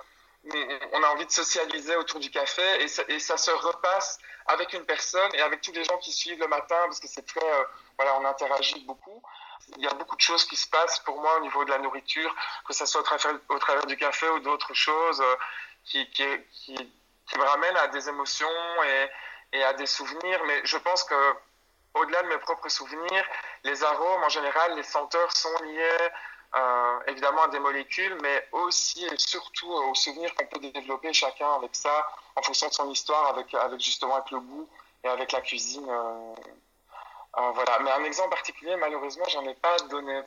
on 0.44 1.02
a 1.02 1.08
envie 1.08 1.26
de 1.26 1.30
socialiser 1.30 1.96
autour 1.96 2.20
du 2.20 2.30
café 2.30 2.62
et 2.82 3.18
ça, 3.18 3.36
se 3.36 3.50
repasse 3.50 4.18
avec 4.46 4.72
une 4.72 4.84
personne 4.84 5.34
et 5.34 5.42
avec 5.42 5.60
tous 5.60 5.72
les 5.72 5.84
gens 5.84 5.98
qui 5.98 6.12
suivent 6.12 6.38
le 6.38 6.46
matin 6.48 6.76
parce 6.84 7.00
que 7.00 7.08
c'est 7.08 7.26
très, 7.26 7.44
euh, 7.44 7.64
voilà, 7.98 8.18
on 8.18 8.24
interagit 8.24 8.84
beaucoup. 8.84 9.22
Il 9.76 9.82
y 9.82 9.86
a 9.86 9.94
beaucoup 9.94 10.16
de 10.16 10.20
choses 10.20 10.44
qui 10.46 10.56
se 10.56 10.68
passent 10.68 11.00
pour 11.00 11.20
moi 11.20 11.36
au 11.38 11.40
niveau 11.40 11.64
de 11.64 11.70
la 11.70 11.78
nourriture, 11.78 12.34
que 12.66 12.72
ce 12.72 12.86
soit 12.86 13.00
au 13.00 13.58
travers, 13.58 13.86
du 13.86 13.96
café 13.96 14.28
ou 14.30 14.40
d'autres 14.40 14.72
choses 14.72 15.20
euh, 15.20 15.36
qui, 15.84 16.08
qui, 16.10 16.24
qui, 16.52 17.38
me 17.38 17.44
ramènent 17.44 17.76
à 17.76 17.88
des 17.88 18.08
émotions 18.08 18.48
et, 18.84 19.58
et 19.58 19.64
à 19.64 19.74
des 19.74 19.86
souvenirs. 19.86 20.42
Mais 20.46 20.62
je 20.64 20.78
pense 20.78 21.04
que 21.04 21.34
au-delà 21.94 22.22
de 22.22 22.28
mes 22.28 22.38
propres 22.38 22.68
souvenirs, 22.68 23.24
les 23.64 23.84
arômes 23.84 24.22
en 24.22 24.28
général, 24.28 24.76
les 24.76 24.82
senteurs 24.82 25.32
sont 25.32 25.62
liés 25.64 26.08
euh, 26.56 26.98
évidemment 27.08 27.42
à 27.42 27.48
des 27.48 27.58
molécules, 27.58 28.16
mais 28.22 28.48
aussi 28.52 29.04
et 29.04 29.18
surtout 29.18 29.70
aux 29.70 29.94
souvenirs 29.94 30.34
qu'on 30.34 30.46
peut 30.46 30.58
développer 30.58 31.12
chacun 31.12 31.52
avec 31.54 31.74
ça, 31.74 32.06
en 32.36 32.42
fonction 32.42 32.68
de 32.68 32.72
son 32.72 32.90
histoire, 32.90 33.36
avec, 33.36 33.54
justement 33.80 34.14
avec 34.14 34.30
le 34.30 34.40
goût 34.40 34.68
et 35.04 35.08
avec 35.08 35.32
la 35.32 35.42
cuisine. 35.42 35.86
Euh, 35.88 36.34
euh, 37.38 37.50
voilà. 37.52 37.78
Mais 37.84 37.90
un 37.90 38.04
exemple 38.04 38.30
particulier, 38.30 38.76
malheureusement, 38.76 39.24
j'en 39.28 39.44
ai 39.44 39.54
pas 39.54 39.76
donné. 39.90 40.22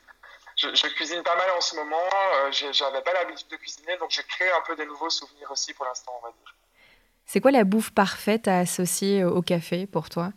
Je, 0.56 0.94
cuisine 0.94 1.22
pas 1.22 1.34
mal 1.34 1.50
en 1.56 1.60
ce 1.60 1.74
moment. 1.74 2.08
J'avais 2.50 3.02
pas 3.02 3.12
l'habitude 3.14 3.48
de 3.48 3.56
cuisiner, 3.56 3.96
donc 3.96 4.10
j'ai 4.10 4.22
créé 4.22 4.50
un 4.50 4.60
peu 4.60 4.76
des 4.76 4.86
nouveaux 4.86 5.10
souvenirs 5.10 5.50
aussi 5.50 5.72
pour 5.74 5.86
l'instant, 5.86 6.12
on 6.22 6.26
va 6.26 6.32
dire. 6.32 6.54
C'est 7.26 7.40
quoi 7.40 7.50
la 7.50 7.64
bouffe 7.64 7.90
parfaite 7.90 8.46
à 8.46 8.58
associer 8.58 9.24
au 9.24 9.42
café 9.42 9.86
pour 9.86 10.08
toi? 10.08 10.30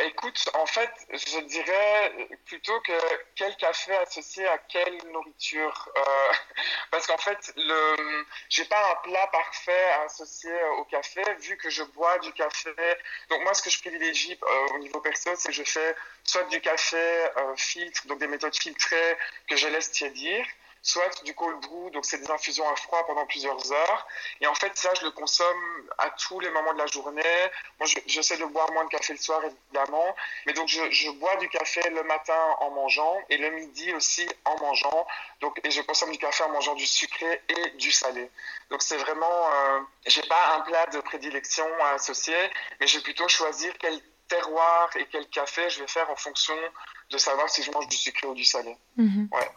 Écoute, 0.00 0.48
en 0.54 0.66
fait, 0.66 0.90
je 1.10 1.40
dirais 1.40 2.28
plutôt 2.46 2.78
que 2.80 2.92
quel 3.34 3.56
café 3.56 3.94
associé 3.96 4.46
à 4.48 4.58
quelle 4.58 4.98
nourriture. 5.12 5.88
Euh, 5.96 6.02
parce 6.90 7.06
qu'en 7.06 7.18
fait, 7.18 7.52
le, 7.56 8.24
j'ai 8.48 8.64
pas 8.64 8.92
un 8.92 9.08
plat 9.08 9.26
parfait 9.28 9.90
associé 10.04 10.52
au 10.78 10.84
café, 10.84 11.22
vu 11.40 11.56
que 11.56 11.70
je 11.70 11.82
bois 11.82 12.18
du 12.18 12.32
café. 12.32 12.70
Donc 13.30 13.42
moi, 13.42 13.54
ce 13.54 13.62
que 13.62 13.70
je 13.70 13.78
privilégie 13.80 14.38
euh, 14.42 14.74
au 14.74 14.78
niveau 14.78 15.00
perso, 15.00 15.30
c'est 15.36 15.48
que 15.48 15.54
je 15.54 15.64
fais 15.64 15.94
soit 16.24 16.44
du 16.44 16.60
café 16.60 16.96
euh, 16.96 17.56
filtre, 17.56 18.06
donc 18.06 18.18
des 18.18 18.28
méthodes 18.28 18.56
filtrées 18.56 19.16
que 19.48 19.56
je 19.56 19.68
laisse 19.68 19.90
tiédir, 19.90 20.46
soit 20.84 21.24
du 21.24 21.34
cold 21.34 21.60
brew, 21.62 21.90
donc 21.92 22.04
c'est 22.04 22.18
des 22.18 22.30
infusions 22.30 22.68
à 22.68 22.76
froid 22.76 23.04
pendant 23.06 23.24
plusieurs 23.24 23.72
heures. 23.72 24.06
Et 24.42 24.46
en 24.46 24.54
fait, 24.54 24.76
ça, 24.76 24.90
je 25.00 25.06
le 25.06 25.10
consomme 25.12 25.90
à 25.96 26.10
tous 26.10 26.40
les 26.40 26.50
moments 26.50 26.74
de 26.74 26.78
la 26.78 26.86
journée. 26.86 27.22
Moi, 27.80 27.88
j'essaie 28.06 28.36
de 28.36 28.44
boire 28.44 28.70
moins 28.72 28.84
de 28.84 28.90
café 28.90 29.14
le 29.14 29.18
soir, 29.18 29.40
évidemment. 29.42 30.14
Mais 30.44 30.52
donc, 30.52 30.68
je, 30.68 30.82
je, 30.90 31.10
bois 31.12 31.36
du 31.36 31.48
café 31.48 31.80
le 31.88 32.02
matin 32.02 32.38
en 32.60 32.70
mangeant 32.70 33.16
et 33.30 33.38
le 33.38 33.50
midi 33.52 33.94
aussi 33.94 34.28
en 34.44 34.58
mangeant. 34.60 35.06
Donc, 35.40 35.58
et 35.64 35.70
je 35.70 35.80
consomme 35.80 36.12
du 36.12 36.18
café 36.18 36.44
en 36.44 36.50
mangeant 36.50 36.74
du 36.74 36.86
sucré 36.86 37.40
et 37.48 37.70
du 37.78 37.90
salé. 37.90 38.30
Donc, 38.68 38.82
c'est 38.82 38.98
vraiment, 38.98 39.50
euh, 39.54 39.80
j'ai 40.06 40.22
pas 40.22 40.56
un 40.56 40.60
plat 40.60 40.84
de 40.88 41.00
prédilection 41.00 41.66
à 41.82 41.94
associer, 41.94 42.36
mais 42.78 42.86
je 42.86 42.98
vais 42.98 43.02
plutôt 43.02 43.26
choisir 43.28 43.72
quel 43.78 43.98
terroir 44.28 44.90
et 44.96 45.06
quel 45.10 45.26
café 45.28 45.70
je 45.70 45.80
vais 45.80 45.88
faire 45.88 46.10
en 46.10 46.16
fonction 46.16 46.54
de 47.10 47.16
savoir 47.16 47.48
si 47.48 47.62
je 47.62 47.70
mange 47.70 47.88
du 47.88 47.96
sucré 47.96 48.26
ou 48.26 48.34
du 48.34 48.44
salé. 48.44 48.76
Mhm. 48.98 49.28
Ouais. 49.32 49.50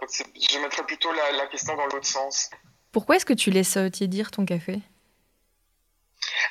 Donc, 0.00 0.10
je 0.12 0.58
mettrais 0.58 0.84
plutôt 0.84 1.12
la, 1.12 1.32
la 1.32 1.46
question 1.46 1.74
dans 1.76 1.86
l'autre 1.86 2.06
sens. 2.06 2.50
Pourquoi 2.92 3.16
est-ce 3.16 3.26
que 3.26 3.32
tu 3.32 3.50
laisses 3.50 3.76
euh, 3.76 3.90
tiédir 3.90 4.30
ton 4.30 4.44
café? 4.44 4.80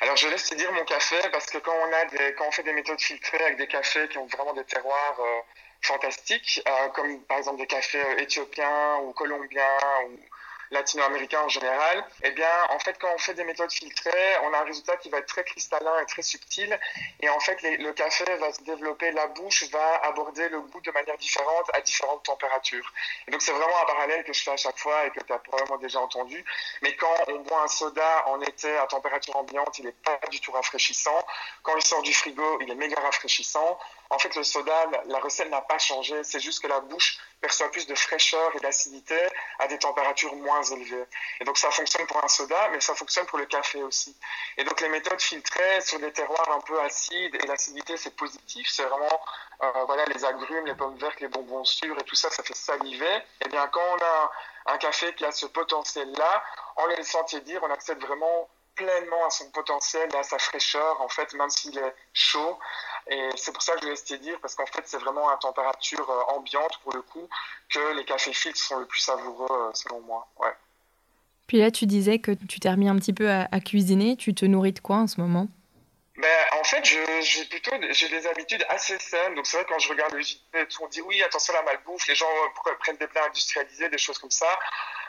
Alors, 0.00 0.16
je 0.16 0.28
laisse 0.28 0.52
dire 0.54 0.72
mon 0.72 0.84
café 0.84 1.16
parce 1.32 1.46
que 1.46 1.58
quand 1.58 1.72
on, 1.72 1.92
a 1.92 2.04
des, 2.06 2.34
quand 2.34 2.46
on 2.46 2.50
fait 2.52 2.62
des 2.62 2.72
méthodes 2.72 3.00
filtrées 3.00 3.42
avec 3.42 3.58
des 3.58 3.66
cafés 3.66 4.08
qui 4.08 4.18
ont 4.18 4.26
vraiment 4.26 4.52
des 4.52 4.64
terroirs 4.64 5.18
euh, 5.20 5.40
fantastiques, 5.82 6.62
euh, 6.68 6.88
comme 6.90 7.20
par 7.24 7.38
exemple 7.38 7.58
des 7.58 7.66
cafés 7.66 8.02
éthiopiens 8.18 8.98
ou 8.98 9.12
colombiens 9.12 9.78
ou 10.06 10.18
latino-américains 10.70 11.40
en 11.42 11.48
général, 11.48 12.04
eh 12.22 12.30
bien, 12.32 12.50
en 12.70 12.78
fait, 12.78 12.98
quand 12.98 13.12
on 13.14 13.18
fait 13.18 13.34
des 13.34 13.44
méthodes 13.44 13.72
filtrées, 13.72 14.36
on 14.44 14.52
a 14.52 14.58
un 14.58 14.64
résultat 14.64 14.96
qui 14.96 15.08
va 15.08 15.18
être 15.18 15.26
très 15.26 15.44
cristallin 15.44 15.98
et 16.00 16.06
très 16.06 16.22
subtil. 16.22 16.78
Et 17.20 17.28
en 17.28 17.40
fait, 17.40 17.60
le 17.62 17.92
café 17.92 18.24
va 18.36 18.52
se 18.52 18.62
développer, 18.62 19.10
la 19.12 19.26
bouche 19.28 19.64
va 19.70 19.96
aborder 20.04 20.48
le 20.48 20.60
goût 20.60 20.80
de 20.80 20.90
manière 20.90 21.16
différente 21.16 21.70
à 21.74 21.80
différentes 21.80 22.24
températures. 22.24 22.92
Et 23.26 23.30
donc, 23.30 23.42
c'est 23.42 23.52
vraiment 23.52 23.82
un 23.82 23.86
parallèle 23.86 24.24
que 24.24 24.32
je 24.32 24.42
fais 24.42 24.50
à 24.50 24.56
chaque 24.56 24.78
fois 24.78 25.06
et 25.06 25.10
que 25.10 25.20
tu 25.24 25.32
as 25.32 25.38
probablement 25.38 25.78
déjà 25.78 26.00
entendu. 26.00 26.44
Mais 26.82 26.94
quand 26.96 27.14
on 27.28 27.40
boit 27.40 27.62
un 27.62 27.68
soda 27.68 28.26
en 28.26 28.40
été 28.40 28.76
à 28.76 28.86
température 28.86 29.36
ambiante, 29.36 29.78
il 29.78 29.86
n'est 29.86 29.92
pas 29.92 30.18
du 30.30 30.40
tout 30.40 30.52
rafraîchissant. 30.52 31.26
Quand 31.62 31.76
il 31.76 31.82
sort 31.82 32.02
du 32.02 32.12
frigo, 32.12 32.60
il 32.60 32.70
est 32.70 32.74
méga 32.74 33.00
rafraîchissant. 33.00 33.78
En 34.10 34.18
fait, 34.18 34.34
le 34.36 34.42
soda, 34.42 34.86
la 35.06 35.18
recette 35.18 35.50
n'a 35.50 35.60
pas 35.60 35.78
changé. 35.78 36.22
C'est 36.24 36.40
juste 36.40 36.62
que 36.62 36.66
la 36.66 36.80
bouche 36.80 37.18
perçoit 37.40 37.70
plus 37.70 37.86
de 37.86 37.94
fraîcheur 37.94 38.54
et 38.56 38.60
d'acidité 38.60 39.18
à 39.58 39.68
des 39.68 39.78
températures 39.78 40.34
moins 40.34 40.57
Et 41.40 41.44
donc, 41.44 41.58
ça 41.58 41.70
fonctionne 41.70 42.06
pour 42.06 42.22
un 42.22 42.28
soda, 42.28 42.68
mais 42.70 42.80
ça 42.80 42.94
fonctionne 42.94 43.26
pour 43.26 43.38
le 43.38 43.46
café 43.46 43.82
aussi. 43.82 44.16
Et 44.56 44.64
donc, 44.64 44.80
les 44.80 44.88
méthodes 44.88 45.20
filtrées 45.20 45.80
sur 45.80 45.98
des 46.00 46.12
terroirs 46.12 46.50
un 46.50 46.60
peu 46.60 46.80
acides, 46.80 47.34
et 47.34 47.46
l'acidité, 47.46 47.96
c'est 47.96 48.16
positif. 48.16 48.68
C'est 48.70 48.84
vraiment, 48.84 49.20
euh, 49.62 49.84
voilà, 49.86 50.04
les 50.06 50.24
agrumes, 50.24 50.66
les 50.66 50.74
pommes 50.74 50.96
vertes, 50.96 51.20
les 51.20 51.28
bonbons 51.28 51.64
sûrs 51.64 51.98
et 51.98 52.04
tout 52.04 52.14
ça, 52.14 52.30
ça 52.30 52.42
fait 52.42 52.56
saliver. 52.56 53.06
Et 53.06 53.46
eh 53.46 53.48
bien, 53.48 53.66
quand 53.68 53.80
on 53.80 54.04
a 54.04 54.30
un 54.74 54.78
café 54.78 55.14
qui 55.14 55.24
a 55.24 55.32
ce 55.32 55.46
potentiel-là, 55.46 56.42
en 56.76 56.86
les 56.86 56.96
laissant 56.96 57.24
tiédir, 57.24 57.62
on 57.62 57.70
accède 57.70 58.00
vraiment 58.00 58.48
pleinement 58.78 59.26
à 59.26 59.30
son 59.30 59.50
potentiel 59.50 60.08
et 60.14 60.16
à 60.16 60.22
sa 60.22 60.38
fraîcheur, 60.38 61.00
en 61.00 61.08
fait, 61.08 61.34
même 61.34 61.50
s'il 61.50 61.76
est 61.76 61.94
chaud. 62.12 62.58
Et 63.10 63.28
c'est 63.36 63.52
pour 63.52 63.62
ça 63.62 63.74
que 63.74 63.82
je 63.82 63.88
laisse 63.88 64.04
dire, 64.04 64.38
parce 64.40 64.54
qu'en 64.54 64.66
fait, 64.66 64.82
c'est 64.84 64.98
vraiment 64.98 65.28
à 65.30 65.36
température 65.36 66.08
euh, 66.10 66.36
ambiante, 66.36 66.78
pour 66.82 66.92
le 66.94 67.02
coup, 67.02 67.26
que 67.70 67.96
les 67.96 68.04
cafés 68.04 68.32
filtres 68.32 68.58
sont 68.58 68.78
le 68.78 68.86
plus 68.86 69.00
savoureux, 69.00 69.46
euh, 69.50 69.70
selon 69.72 70.00
moi. 70.02 70.28
Ouais. 70.40 70.52
Puis 71.46 71.58
là, 71.58 71.70
tu 71.70 71.86
disais 71.86 72.18
que 72.18 72.32
tu 72.32 72.60
t'es 72.60 72.70
remis 72.70 72.88
un 72.88 72.96
petit 72.96 73.14
peu 73.14 73.30
à, 73.30 73.46
cuisiner. 73.60 74.16
Tu 74.16 74.34
te 74.34 74.44
nourris 74.44 74.74
de 74.74 74.80
quoi 74.80 74.96
en 74.96 75.06
ce 75.06 75.20
moment? 75.20 75.40
en 75.40 75.57
fait, 76.68 76.84
j'ai 76.84 77.44
plutôt 77.46 77.72
j'ai 77.90 78.08
des 78.08 78.26
habitudes 78.26 78.64
assez 78.68 78.98
saines. 78.98 79.34
Donc, 79.34 79.46
c'est 79.46 79.56
vrai, 79.56 79.66
quand 79.68 79.78
je 79.78 79.88
regarde 79.88 80.12
le 80.14 80.22
JT, 80.22 80.40
on 80.80 80.88
dit 80.88 81.00
oui, 81.02 81.22
attention 81.22 81.54
à 81.54 81.58
la 81.58 81.62
malbouffe, 81.62 82.06
les 82.06 82.14
gens 82.14 82.26
euh, 82.26 82.72
prennent 82.80 82.96
des 82.96 83.06
plats 83.06 83.26
industrialisés, 83.26 83.88
des 83.88 83.98
choses 83.98 84.18
comme 84.18 84.30
ça. 84.30 84.48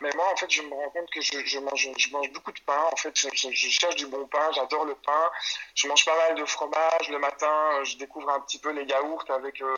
Mais 0.02 0.10
moi, 0.16 0.26
en 0.32 0.36
fait, 0.36 0.50
je 0.50 0.62
me 0.62 0.74
rends 0.74 0.90
compte 0.92 1.10
que 1.12 1.22
je, 1.22 1.46
je 1.46 1.60
mange, 1.60 1.90
je 1.98 2.10
mange 2.12 2.32
beaucoup 2.32 2.52
de 2.52 2.62
pain. 2.62 2.88
En 2.92 2.96
fait, 2.96 3.18
je, 3.20 3.28
je, 3.34 3.70
cherche 3.70 3.96
du 3.96 4.08
bon 4.08 4.26
pain. 4.28 4.52
J'adore 4.54 4.86
le 4.86 4.96
pain. 4.96 5.30
Je 5.76 5.88
mange 5.88 6.06
pas 6.06 6.16
mal 6.16 6.36
de 6.36 6.46
fromage. 6.46 7.10
Le 7.10 7.20
matin, 7.20 7.84
je 7.84 7.98
découvre 7.98 8.30
un 8.30 8.40
petit 8.42 8.60
peu 8.60 8.72
les 8.72 8.86
yaourts 8.86 9.26
avec 9.30 9.62
euh, 9.62 9.76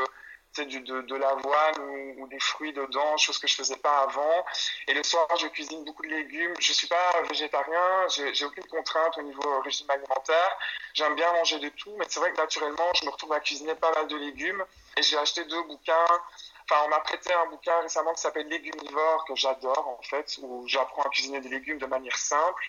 du, 0.60 0.81
de, 0.81 1.01
de 1.01 1.15
l'avoine 1.15 2.15
ou, 2.20 2.27
des 2.27 2.39
fruits 2.39 2.74
dedans, 2.74 3.17
chose 3.17 3.38
que 3.38 3.48
je 3.48 3.55
faisais 3.55 3.77
pas 3.77 4.00
avant. 4.00 4.46
Et 4.88 4.93
le 4.93 5.03
soir, 5.03 5.27
je 5.38 5.48
cuisine 5.48 5.84
beaucoup 5.86 6.03
de 6.03 6.10
légumes. 6.10 6.53
Je 6.60 6.74
suis 6.74 6.88
pas 6.88 7.22
végétarien. 7.29 8.08
J'ai 8.34 8.46
aucune 8.46 8.65
contrainte 8.65 9.17
au 9.17 9.22
niveau 9.22 9.62
régime 9.62 9.89
alimentaire. 9.89 10.58
J'aime 10.93 11.15
bien 11.15 11.31
manger 11.34 11.60
de 11.60 11.70
tout. 11.70 11.93
Mais 11.98 12.05
c'est 12.08 12.20
vrai 12.20 12.31
que 12.31 12.38
naturellement, 12.38 12.91
je 13.00 13.05
me 13.05 13.12
retrouve 13.12 13.34
à 13.34 13.39
cuisiner 13.39 13.75
pas 13.75 13.91
mal 13.93 14.08
de 14.08 14.17
légumes. 14.17 14.63
Et 14.98 15.01
j'ai 15.01 15.17
acheté 15.17 15.43
deux 15.46 15.63
bouquins 15.63 16.05
Enfin, 16.72 16.84
on 16.86 16.89
m'a 16.89 17.00
prêté 17.00 17.34
un 17.34 17.48
bouquin 17.48 17.81
récemment 17.81 18.13
qui 18.13 18.22
s'appelle 18.22 18.48
Légumivore, 18.48 19.25
que 19.25 19.36
j'adore 19.36 19.88
en 20.00 20.01
fait, 20.03 20.39
où 20.41 20.65
j'apprends 20.67 21.01
à 21.01 21.10
cuisiner 21.10 21.41
des 21.41 21.50
légumes 21.50 21.79
de 21.79 21.86
manière 21.86 22.17
simple. 22.17 22.63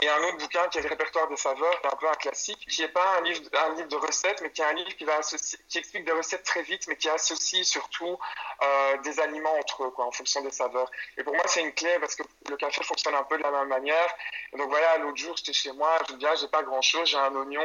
Et 0.00 0.08
un 0.08 0.18
autre 0.24 0.38
bouquin 0.38 0.66
qui 0.68 0.78
est 0.78 0.82
le 0.82 0.88
répertoire 0.88 1.28
des 1.28 1.36
saveurs, 1.36 1.80
qui 1.80 1.86
un 1.86 1.96
peu 1.96 2.08
un 2.08 2.14
classique, 2.14 2.66
qui 2.68 2.82
n'est 2.82 2.88
pas 2.88 3.16
un 3.18 3.20
livre, 3.22 3.42
un 3.52 3.74
livre 3.74 3.88
de 3.88 3.96
recettes, 3.96 4.40
mais 4.42 4.50
qui 4.50 4.60
est 4.60 4.64
un 4.64 4.72
livre 4.72 4.94
qui, 4.96 5.04
va 5.04 5.18
associer, 5.18 5.58
qui 5.68 5.78
explique 5.78 6.04
des 6.04 6.12
recettes 6.12 6.42
très 6.42 6.62
vite, 6.62 6.86
mais 6.88 6.96
qui 6.96 7.08
associe 7.08 7.64
surtout 7.64 8.18
euh, 8.62 8.96
des 8.98 9.20
aliments 9.20 9.56
entre 9.56 9.84
eux, 9.84 9.90
quoi, 9.90 10.06
en 10.06 10.10
fonction 10.10 10.42
des 10.42 10.50
saveurs. 10.50 10.90
Et 11.16 11.22
pour 11.22 11.34
moi, 11.34 11.44
c'est 11.46 11.62
une 11.62 11.72
clé 11.72 11.96
parce 12.00 12.16
que 12.16 12.24
le 12.50 12.56
café 12.56 12.82
fonctionne 12.82 13.14
un 13.14 13.22
peu 13.22 13.38
de 13.38 13.42
la 13.42 13.52
même 13.52 13.68
manière. 13.68 14.08
Et 14.52 14.56
donc 14.56 14.68
voilà, 14.68 14.98
l'autre 14.98 15.16
jour, 15.16 15.36
j'étais 15.36 15.52
chez 15.52 15.72
moi, 15.72 15.96
je 16.08 16.14
me 16.14 16.18
dis, 16.18 16.26
ah, 16.26 16.34
j'ai 16.34 16.48
pas 16.48 16.64
grand 16.64 16.82
chose, 16.82 17.08
j'ai 17.08 17.18
un 17.18 17.34
oignon, 17.36 17.62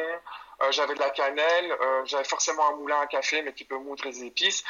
euh, 0.62 0.72
j'avais 0.72 0.94
de 0.94 1.00
la 1.00 1.10
cannelle, 1.10 1.72
euh, 1.72 2.02
j'avais 2.06 2.24
forcément 2.26 2.68
un 2.70 2.76
moulin 2.76 3.00
à 3.00 3.08
café, 3.08 3.42
mais 3.42 3.54
qui 3.54 3.64
peut 3.64 3.78
moudre 3.78 4.04
les 4.06 4.24
épices. 4.24 4.64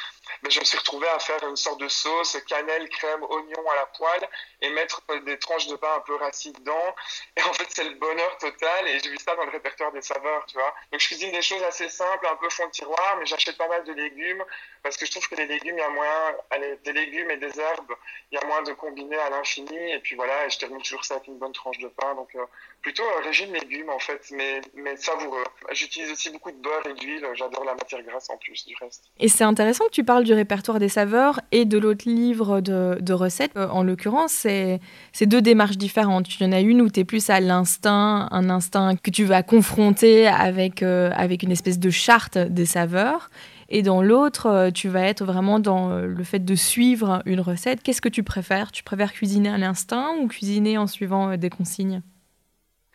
Mais 0.43 0.49
je 0.51 0.59
me 0.59 0.65
suis 0.65 0.77
retrouvé 0.77 1.07
à 1.07 1.19
faire 1.19 1.43
une 1.47 1.55
sorte 1.55 1.79
de 1.79 1.87
sauce, 1.87 2.37
cannelle, 2.47 2.87
crème, 2.89 3.23
oignon 3.23 3.69
à 3.71 3.75
la 3.75 3.85
poêle, 3.87 4.29
et 4.61 4.69
mettre 4.69 5.01
des 5.25 5.39
tranches 5.39 5.67
de 5.67 5.75
pain 5.75 5.95
un 5.95 6.01
peu 6.01 6.15
rassis 6.15 6.51
dedans. 6.53 6.95
Et 7.37 7.41
en 7.43 7.53
fait, 7.53 7.65
c'est 7.69 7.83
le 7.83 7.95
bonheur 7.95 8.37
total, 8.37 8.87
et 8.87 8.99
j'ai 8.99 9.09
vu 9.09 9.17
ça 9.17 9.35
dans 9.35 9.45
le 9.45 9.51
répertoire 9.51 9.91
des 9.91 10.01
saveurs, 10.01 10.45
tu 10.45 10.55
vois. 10.55 10.73
Donc, 10.91 11.01
je 11.01 11.07
cuisine 11.07 11.31
des 11.31 11.41
choses 11.41 11.63
assez 11.63 11.89
simples, 11.89 12.27
un 12.27 12.35
peu 12.35 12.49
fond 12.49 12.67
de 12.67 12.71
tiroir, 12.71 13.17
mais 13.17 13.25
j'achète 13.25 13.57
pas 13.57 13.67
mal 13.67 13.83
de 13.83 13.93
légumes, 13.93 14.43
parce 14.83 14.95
que 14.95 15.05
je 15.05 15.11
trouve 15.11 15.27
que 15.27 15.35
les 15.35 15.47
légumes, 15.47 15.77
il 15.77 15.81
y 15.81 15.83
a 15.83 15.89
moyen, 15.89 16.35
des 16.83 16.93
légumes 16.93 17.31
et 17.31 17.37
des 17.37 17.59
herbes, 17.59 17.95
il 18.31 18.39
y 18.39 18.43
a 18.43 18.45
moins 18.45 18.61
de 18.61 18.73
combiner 18.73 19.17
à 19.17 19.29
l'infini, 19.31 19.93
et 19.93 19.99
puis 19.99 20.15
voilà, 20.15 20.45
et 20.45 20.49
je 20.49 20.59
termine 20.59 20.81
toujours 20.81 21.03
ça 21.03 21.15
avec 21.15 21.27
une 21.27 21.39
bonne 21.39 21.53
tranche 21.53 21.79
de 21.79 21.87
pain. 21.87 22.13
Donc, 22.13 22.35
euh, 22.35 22.45
plutôt 22.81 23.03
un 23.17 23.21
régime 23.21 23.53
légumes, 23.53 23.89
en 23.89 23.99
fait, 23.99 24.29
mais, 24.31 24.61
mais 24.75 24.95
savoureux 24.97 25.43
j'utilise 25.79 26.11
aussi 26.11 26.29
beaucoup 26.29 26.51
de 26.51 26.57
beurre 26.57 26.85
et 26.89 26.93
d'huile. 26.93 27.25
J'adore 27.35 27.63
la 27.65 27.73
matière 27.73 28.01
grasse 28.03 28.29
en 28.29 28.37
plus 28.37 28.65
du 28.65 28.75
reste. 28.81 29.03
Et 29.19 29.27
c'est 29.27 29.43
intéressant 29.43 29.85
que 29.85 29.91
tu 29.91 30.03
parles 30.03 30.23
du 30.23 30.33
répertoire 30.33 30.79
des 30.79 30.89
saveurs 30.89 31.39
et 31.51 31.65
de 31.65 31.77
l'autre 31.77 32.07
livre 32.07 32.61
de, 32.61 33.13
recettes. 33.13 33.51
Euh, 33.55 33.67
en 33.69 33.83
l'occurrence, 33.83 34.31
c'est 34.31 35.25
deux 35.25 35.41
démarches 35.41 35.77
différentes. 35.77 36.27
Il 36.39 36.43
y 36.43 36.45
en 36.45 36.51
a 36.51 36.59
une 36.59 36.81
où 36.81 36.89
tu 36.89 36.99
es 36.99 37.03
plus 37.03 37.29
à 37.29 37.39
l'instinct, 37.39 38.27
un 38.31 38.49
instinct 38.49 38.95
que 38.95 39.09
tu 39.09 39.23
vas 39.23 39.43
confronter 39.43 40.27
avec, 40.27 40.83
euh, 40.83 41.11
avec 41.15 41.43
une 41.43 41.51
espèce 41.51 41.79
de 41.79 41.89
charte 41.89 42.37
des 42.37 42.65
saveurs. 42.65 43.29
Et 43.71 43.83
dans 43.83 44.01
l'autre, 44.01 44.47
euh, 44.47 44.71
tu 44.71 44.89
vas 44.89 45.03
être 45.03 45.23
vraiment 45.23 45.59
dans 45.59 45.89
le 45.89 46.23
fait 46.23 46.43
de 46.43 46.55
suivre 46.55 47.21
une 47.25 47.39
recette. 47.39 47.83
Qu'est-ce 47.83 48.01
que 48.01 48.09
tu 48.09 48.23
préfères? 48.23 48.71
Tu 48.71 48.83
préfères 48.83 49.13
cuisiner 49.13 49.49
à 49.49 49.57
l'instinct 49.57 50.15
ou 50.19 50.27
cuisiner 50.27 50.77
en 50.77 50.87
suivant 50.87 51.37
des 51.37 51.49
consignes? 51.49 52.01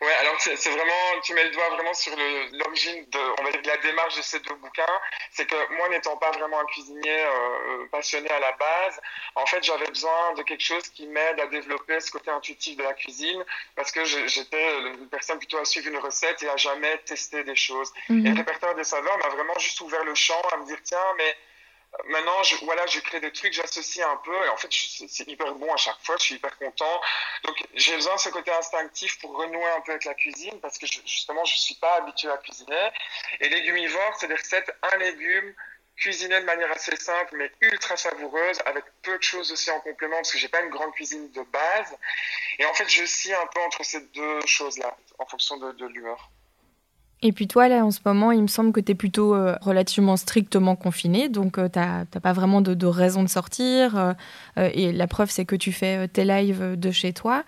Ouais, 0.05 0.13
alors 0.19 0.39
c'est 0.39 0.69
vraiment, 0.69 1.19
tu 1.23 1.33
mets 1.33 1.45
le 1.45 1.49
doigt 1.49 1.67
vraiment 1.71 1.93
sur 1.95 2.15
l'origine 2.15 3.05
de, 3.09 3.19
on 3.39 3.43
va 3.43 3.51
dire, 3.51 3.61
de 3.63 3.67
la 3.67 3.77
démarche 3.77 4.15
de 4.17 4.21
ces 4.21 4.39
deux 4.39 4.53
bouquins. 4.55 4.99
C'est 5.31 5.47
que 5.47 5.55
moi, 5.77 5.89
n'étant 5.89 6.15
pas 6.17 6.29
vraiment 6.29 6.59
un 6.59 6.65
cuisinier 6.65 7.25
euh, 7.25 7.87
passionné 7.91 8.29
à 8.29 8.39
la 8.39 8.51
base, 8.51 9.01
en 9.33 9.47
fait, 9.47 9.63
j'avais 9.63 9.87
besoin 9.87 10.33
de 10.35 10.43
quelque 10.43 10.63
chose 10.63 10.87
qui 10.89 11.07
m'aide 11.07 11.39
à 11.39 11.47
développer 11.47 11.99
ce 11.99 12.11
côté 12.11 12.29
intuitif 12.29 12.77
de 12.77 12.83
la 12.83 12.93
cuisine, 12.93 13.43
parce 13.75 13.91
que 13.91 14.05
j'étais 14.05 14.79
une 14.79 15.09
personne 15.09 15.39
plutôt 15.39 15.57
à 15.57 15.65
suivre 15.65 15.87
une 15.87 15.97
recette 15.97 16.43
et 16.43 16.49
à 16.49 16.57
jamais 16.57 16.99
tester 16.99 17.43
des 17.43 17.55
choses. 17.55 17.91
Mhm. 18.09 18.27
Et 18.27 18.29
le 18.29 18.35
répertoire 18.35 18.75
des 18.75 18.83
saveurs 18.83 19.17
m'a 19.17 19.29
vraiment 19.29 19.57
juste 19.57 19.81
ouvert 19.81 20.03
le 20.03 20.13
champ 20.13 20.41
à 20.53 20.57
me 20.57 20.65
dire, 20.65 20.77
tiens, 20.83 21.13
mais 21.17 21.35
maintenant, 22.05 22.43
je, 22.43 22.55
voilà, 22.65 22.85
je 22.87 22.99
crée 22.99 23.19
des 23.19 23.31
trucs, 23.31 23.53
j'associe 23.53 24.05
un 24.05 24.17
peu, 24.17 24.45
et 24.45 24.49
en 24.49 24.57
fait, 24.57 24.69
c'est 24.71 25.27
hyper 25.27 25.53
bon 25.55 25.73
à 25.73 25.77
chaque 25.77 25.99
fois, 26.03 26.15
je 26.17 26.23
suis 26.23 26.35
hyper 26.35 26.57
content. 26.57 27.01
Donc, 27.43 27.57
j'ai 27.73 27.95
besoin 27.95 28.15
de 28.15 28.19
ce 28.19 28.29
côté 28.29 28.51
instinctif 28.51 29.19
pour 29.19 29.37
renouer 29.37 29.69
un 29.77 29.81
peu 29.81 29.91
avec 29.91 30.05
la 30.05 30.13
cuisine, 30.13 30.59
parce 30.61 30.77
que 30.77 30.85
justement, 30.85 31.43
je 31.45 31.55
suis 31.55 31.75
pas 31.75 31.95
habitué 31.95 32.29
à 32.29 32.37
cuisiner. 32.37 32.89
Et 33.39 33.49
légumivore, 33.49 34.15
c'est 34.19 34.27
des 34.27 34.35
recettes, 34.35 34.71
un 34.83 34.97
légume, 34.97 35.53
cuisiné 35.97 36.39
de 36.39 36.45
manière 36.45 36.71
assez 36.71 36.95
simple, 36.97 37.35
mais 37.37 37.51
ultra 37.61 37.95
savoureuse, 37.95 38.59
avec 38.65 38.83
peu 39.01 39.17
de 39.17 39.23
choses 39.23 39.51
aussi 39.51 39.71
en 39.71 39.79
complément, 39.79 40.17
parce 40.17 40.31
que 40.31 40.37
j'ai 40.37 40.49
pas 40.49 40.61
une 40.61 40.69
grande 40.69 40.93
cuisine 40.93 41.31
de 41.31 41.41
base. 41.41 41.97
Et 42.59 42.65
en 42.65 42.73
fait, 42.73 42.87
je 42.89 43.05
scie 43.05 43.33
un 43.33 43.47
peu 43.47 43.61
entre 43.61 43.83
ces 43.83 44.01
deux 44.01 44.45
choses-là, 44.45 44.95
en 45.19 45.25
fonction 45.25 45.57
de 45.57 45.85
l'humeur. 45.87 46.29
Et 47.27 47.31
puis 47.31 47.47
toi, 47.47 47.67
là, 47.67 47.83
en 47.83 47.89
ce 47.89 48.01
moment, 48.05 48.31
il 48.31 48.43
me 48.43 48.47
semble 48.47 48.71
que 48.71 48.79
tu 48.79 48.91
es 48.91 48.95
plutôt 48.95 49.33
euh, 49.33 49.55
relativement 49.59 50.15
strictement 50.15 50.75
confiné, 50.75 51.27
donc 51.27 51.57
euh, 51.57 51.67
tu 51.67 51.79
n'as 51.79 52.05
pas 52.05 52.33
vraiment 52.33 52.61
de, 52.61 52.85
raison 52.85 53.23
de 53.23 53.27
sortir. 53.27 53.97
Euh, 53.97 54.13
et 54.71 54.91
la 54.91 55.07
preuve, 55.07 55.31
c'est 55.31 55.43
que 55.43 55.55
tu 55.55 55.71
fais 55.71 56.07
tes 56.07 56.23
lives 56.23 56.75
de 56.77 56.91
chez 56.91 57.13
toi. 57.13 57.43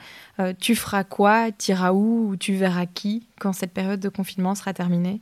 tu 0.60 0.76
feras 0.76 1.04
quoi? 1.04 1.50
Iras 1.68 1.94
où? 1.94 2.30
Ou 2.30 2.38
tu 2.38 2.56
verras 2.56 2.88
qui? 2.88 3.28
Quand 3.40 3.54
cette 3.54 3.72
période 3.72 4.00
de 4.00 4.10
confinement 4.10 4.56
sera 4.56 4.74
terminée? 4.74 5.22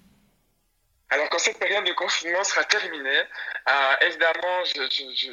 Alors 1.12 1.30
quand 1.30 1.38
cette 1.38 1.60
période 1.60 1.86
de 1.86 1.94
confinement 1.94 2.44
sera 2.44 2.64
terminée, 2.64 3.22
euh, 3.70 3.96
évidemment, 4.02 4.64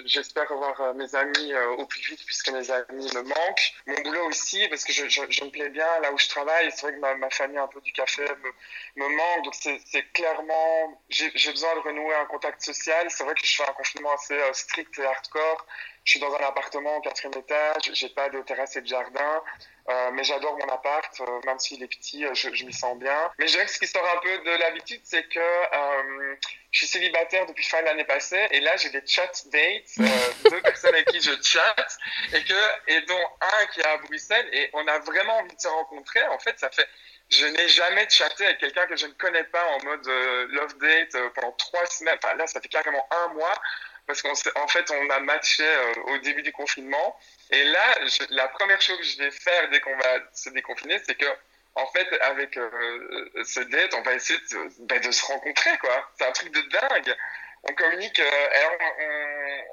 j'espère 0.04 0.46
revoir 0.48 0.78
euh, 0.82 0.92
mes 0.92 1.14
amis 1.14 1.52
euh, 1.54 1.70
au 1.78 1.86
plus 1.86 2.00
vite 2.02 2.20
puisque 2.26 2.50
mes 2.50 2.70
amis 2.70 3.10
me 3.14 3.22
manquent. 3.22 3.72
Mon 3.86 4.00
boulot 4.02 4.28
aussi 4.28 4.68
parce 4.68 4.84
que 4.84 4.92
je, 4.92 5.02
me 5.02 5.50
plais 5.50 5.70
bien 5.70 6.00
là 6.00 6.12
où 6.12 6.18
je 6.18 6.28
travaille. 6.28 6.70
C'est 6.72 6.82
vrai 6.82 6.92
que 6.92 6.98
ma, 6.98 7.30
famille 7.30 7.56
un 7.56 7.68
peu 7.68 7.80
du 7.80 7.92
café 7.92 8.22
me, 8.22 9.02
me 9.02 9.16
manque. 9.16 9.44
Donc 9.44 9.54
c'est 9.54 10.12
clairement, 10.12 11.02
j'ai 11.08 11.30
besoin 11.30 11.74
de 11.76 11.80
renouer 11.80 12.14
un 12.16 12.26
contact 12.26 12.62
social. 12.62 13.10
C'est 13.10 13.24
vrai 13.24 13.34
que 13.34 13.46
je 13.46 13.56
fais 13.56 13.68
un 13.68 13.72
confinement 13.72 14.12
assez 14.12 14.38
strict 14.52 14.98
et 14.98 15.06
hardcore. 15.06 15.66
Je 16.04 16.10
suis 16.10 16.20
dans 16.20 16.34
un 16.34 16.44
appartement 16.44 16.96
au 16.96 17.00
quatrième 17.00 17.38
étage. 17.38 17.90
J'ai 17.92 18.08
pas 18.08 18.28
de 18.28 18.40
terrasse 18.42 18.76
et 18.76 18.80
de 18.80 18.86
jardin. 18.86 19.42
Euh, 19.88 20.10
mais 20.12 20.22
j'adore 20.22 20.56
mon 20.58 20.68
appart, 20.72 21.20
euh, 21.20 21.40
même 21.44 21.58
s'il 21.58 21.82
est 21.82 21.88
petit, 21.88 22.24
euh, 22.24 22.32
je, 22.34 22.54
je 22.54 22.64
m'y 22.64 22.72
sens 22.72 22.96
bien. 22.98 23.32
Mais 23.38 23.48
je 23.48 23.52
dirais 23.52 23.64
que 23.64 23.72
ce 23.72 23.80
qui 23.80 23.88
sort 23.88 24.06
un 24.16 24.20
peu 24.20 24.38
de 24.38 24.58
l'habitude, 24.58 25.00
c'est 25.02 25.24
que 25.28 25.40
euh, 25.40 26.36
je 26.70 26.78
suis 26.78 26.86
célibataire 26.86 27.46
depuis 27.46 27.64
fin 27.64 27.80
de 27.80 27.86
l'année 27.86 28.04
passée, 28.04 28.46
et 28.52 28.60
là 28.60 28.76
j'ai 28.76 28.90
des 28.90 29.02
chat 29.04 29.44
dates, 29.46 29.98
deux 30.50 30.60
personnes 30.62 30.94
avec 30.94 31.08
qui 31.08 31.20
je 31.20 31.32
chatte, 31.42 31.98
et 32.32 32.44
que 32.44 32.54
et 32.92 33.00
dont 33.02 33.26
un 33.40 33.66
qui 33.66 33.80
est 33.80 33.86
à 33.86 33.96
Bruxelles, 33.96 34.48
et 34.52 34.70
on 34.72 34.86
a 34.86 35.00
vraiment 35.00 35.38
envie 35.38 35.56
de 35.56 35.60
se 35.60 35.68
rencontrer. 35.68 36.22
En 36.28 36.38
fait, 36.38 36.56
ça 36.60 36.70
fait 36.70 36.86
je 37.28 37.46
n'ai 37.46 37.66
jamais 37.68 38.08
chatté 38.08 38.44
avec 38.44 38.58
quelqu'un 38.58 38.86
que 38.86 38.94
je 38.94 39.06
ne 39.06 39.12
connais 39.14 39.44
pas 39.44 39.66
en 39.66 39.82
mode 39.84 40.06
love 40.50 40.76
date 40.78 41.16
pendant 41.34 41.52
trois 41.52 41.86
semaines. 41.86 42.18
Enfin 42.22 42.36
là, 42.36 42.46
ça 42.46 42.60
fait 42.60 42.68
carrément 42.68 43.04
un 43.10 43.28
mois 43.28 43.54
parce 44.12 44.42
qu'en 44.42 44.68
fait, 44.68 44.90
on 44.90 45.10
a 45.10 45.20
matché 45.20 45.64
au 46.06 46.18
début 46.18 46.42
du 46.42 46.52
confinement. 46.52 47.18
Et 47.50 47.64
là, 47.64 47.94
la 48.30 48.48
première 48.48 48.80
chose 48.80 48.98
que 48.98 49.04
je 49.04 49.18
vais 49.18 49.30
faire 49.30 49.70
dès 49.70 49.80
qu'on 49.80 49.96
va 49.96 50.18
se 50.34 50.50
déconfiner, 50.50 50.98
c'est 51.06 51.14
que, 51.14 51.26
en 51.74 51.86
fait, 51.86 52.20
avec 52.20 52.56
euh, 52.58 53.30
ce 53.44 53.60
date, 53.60 53.94
on 53.94 54.02
va 54.02 54.14
essayer 54.14 54.38
de, 54.38 54.86
bah, 54.86 54.98
de 54.98 55.10
se 55.10 55.24
rencontrer, 55.24 55.78
quoi. 55.78 56.10
C'est 56.18 56.26
un 56.26 56.32
truc 56.32 56.52
de 56.52 56.60
dingue. 56.60 57.16
On 57.64 57.74
communique, 57.74 58.18
euh, 58.18 58.48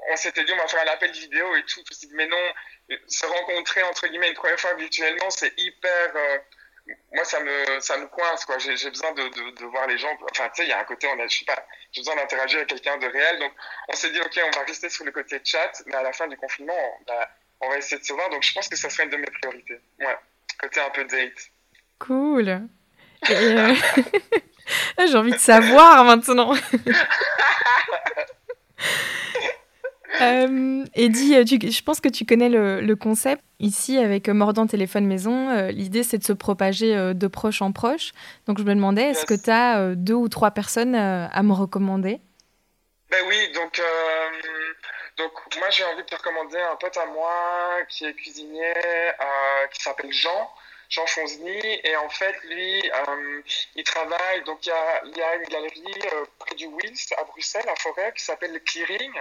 on, 0.07 0.13
on, 0.13 0.15
s'était 0.15 0.43
dit, 0.43 0.53
on 0.53 0.57
va 0.57 0.67
faire 0.67 0.83
un 0.83 0.93
appel 0.93 1.11
vidéo 1.11 1.55
et 1.55 1.63
tout. 1.63 1.83
mais 2.11 2.27
non, 2.27 2.53
se 3.07 3.25
rencontrer, 3.25 3.83
entre 3.83 4.07
guillemets, 4.07 4.29
une 4.29 4.35
première 4.35 4.59
fois 4.59 4.73
virtuellement, 4.75 5.29
c'est 5.31 5.53
hyper. 5.57 6.13
Moi, 7.13 7.23
ça 7.23 7.39
me, 7.39 7.79
ça 7.79 7.97
me 7.97 8.07
coince, 8.07 8.45
quoi. 8.45 8.57
J'ai, 8.57 8.89
besoin 8.89 9.11
de, 9.13 9.23
de, 9.23 9.55
de, 9.55 9.65
voir 9.65 9.87
les 9.87 9.97
gens. 9.97 10.09
Enfin, 10.31 10.49
tu 10.49 10.61
sais, 10.61 10.67
il 10.67 10.69
y 10.69 10.73
a 10.73 10.79
un 10.79 10.83
côté, 10.85 11.07
on 11.07 11.19
a, 11.19 11.27
je 11.27 11.39
sais 11.39 11.45
pas, 11.45 11.65
j'ai 11.91 12.01
besoin 12.01 12.15
d'interagir 12.15 12.57
avec 12.57 12.69
quelqu'un 12.69 12.97
de 12.97 13.07
réel. 13.07 13.39
Donc, 13.39 13.51
on 13.87 13.95
s'est 13.95 14.11
dit, 14.11 14.19
OK, 14.19 14.39
on 14.45 14.57
va 14.57 14.65
rester 14.65 14.89
sur 14.89 15.05
le 15.05 15.11
côté 15.11 15.39
chat, 15.43 15.71
mais 15.87 15.95
à 15.95 16.03
la 16.03 16.13
fin 16.13 16.27
du 16.27 16.37
confinement, 16.37 16.99
bah, 17.07 17.29
on 17.61 17.69
va 17.69 17.77
essayer 17.77 17.99
de 17.99 18.05
se 18.05 18.13
voir. 18.13 18.29
Donc 18.29 18.43
je 18.43 18.53
pense 18.53 18.67
que 18.67 18.75
ça 18.75 18.89
serait 18.89 19.03
une 19.03 19.09
de 19.09 19.17
mes 19.17 19.25
priorités. 19.25 19.79
Ouais, 19.99 20.17
côté 20.59 20.79
un 20.79 20.89
peu 20.89 21.05
date. 21.05 21.51
Cool. 21.99 22.67
Euh, 23.29 23.75
j'ai 25.05 25.15
envie 25.15 25.31
de 25.31 25.37
savoir 25.37 26.05
maintenant. 26.05 26.53
euh, 30.21 30.85
Eddie, 30.93 31.33
je 31.71 31.81
pense 31.83 31.99
que 31.99 32.09
tu 32.09 32.25
connais 32.25 32.49
le, 32.49 32.95
concept. 32.95 33.43
Ici, 33.59 33.97
avec 33.97 34.29
Mordant 34.29 34.67
Téléphone 34.67 35.05
Maison, 35.05 35.49
euh, 35.49 35.71
l'idée 35.71 36.03
c'est 36.03 36.17
de 36.17 36.23
se 36.23 36.33
propager 36.33 36.95
euh, 36.95 37.13
de 37.13 37.27
proche 37.27 37.61
en 37.61 37.71
proche. 37.71 38.13
Donc 38.47 38.57
je 38.57 38.63
me 38.63 38.73
demandais, 38.73 39.09
est-ce 39.09 39.25
que 39.25 39.33
tu 39.33 39.49
as 39.49 39.95
deux 39.95 40.13
ou 40.13 40.29
trois 40.29 40.51
personnes 40.51 40.95
à 40.95 41.43
me 41.43 41.53
recommander? 41.53 42.21
Ben 43.11 43.23
oui, 43.27 43.37
donc 43.53 43.81
donc 45.19 45.33
moi 45.57 45.69
j'ai 45.69 45.83
envie 45.83 46.03
de 46.03 46.07
te 46.07 46.15
recommander 46.15 46.59
un 46.59 46.77
pote 46.77 46.95
à 46.95 47.05
moi 47.07 47.33
qui 47.89 48.05
est 48.05 48.13
cuisinier, 48.13 48.73
euh, 48.77 49.67
qui 49.71 49.81
s'appelle 49.81 50.11
Jean. 50.13 50.49
Jean 50.89 51.05
Fonzny 51.05 51.79
et 51.83 51.95
en 51.97 52.09
fait 52.09 52.35
lui 52.43 52.91
euh, 52.91 53.41
il 53.75 53.83
travaille 53.83 54.43
donc 54.43 54.65
il 54.65 54.69
y 54.69 54.71
a, 54.71 55.01
il 55.05 55.17
y 55.17 55.21
a 55.21 55.35
une 55.35 55.43
galerie 55.43 55.93
euh, 56.13 56.25
près 56.39 56.55
du 56.55 56.65
Wills 56.65 57.13
à 57.17 57.23
Bruxelles 57.25 57.69
à 57.69 57.75
Forêt 57.75 58.11
qui 58.15 58.23
s'appelle 58.23 58.53
le 58.53 58.59
Clearing. 58.59 59.13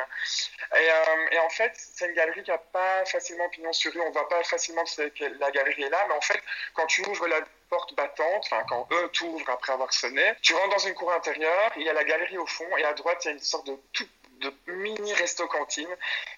Et, 0.77 1.35
et 1.35 1.39
en 1.39 1.51
fait 1.51 1.73
c'est 1.77 2.07
une 2.07 2.15
galerie 2.15 2.43
qui 2.43 2.51
n'a 2.51 2.59
pas 2.59 3.05
facilement 3.05 3.49
pignon 3.51 3.73
sur 3.73 3.93
rue. 3.93 4.01
On 4.01 4.11
voit 4.11 4.29
pas 4.29 4.43
facilement 4.45 4.85
que 4.85 5.25
la 5.39 5.51
galerie 5.51 5.83
est 5.83 5.91
là 5.91 6.05
mais 6.09 6.15
en 6.15 6.21
fait 6.23 6.41
quand 6.75 6.87
tu 6.87 7.05
ouvres 7.07 7.29
la 7.29 7.41
porte 7.69 7.95
battante, 7.95 8.45
enfin 8.47 8.65
quand 8.69 8.89
eux 8.93 9.11
t'ouvrent 9.13 9.51
après 9.51 9.73
avoir 9.73 9.93
sonné, 9.93 10.33
tu 10.41 10.55
rentres 10.55 10.71
dans 10.71 10.87
une 10.87 10.95
cour 10.95 11.13
intérieure, 11.13 11.73
il 11.77 11.83
y 11.83 11.89
a 11.89 11.93
la 11.93 12.05
galerie 12.05 12.39
au 12.39 12.47
fond 12.47 12.77
et 12.79 12.85
à 12.85 12.95
droite 12.95 13.19
il 13.25 13.29
y 13.29 13.31
a 13.31 13.35
une 13.35 13.41
sorte 13.41 13.67
de 13.67 13.77
tout 13.93 14.09
de 14.41 14.53
mini 14.67 15.13
resto 15.15 15.47
cantine. 15.47 15.89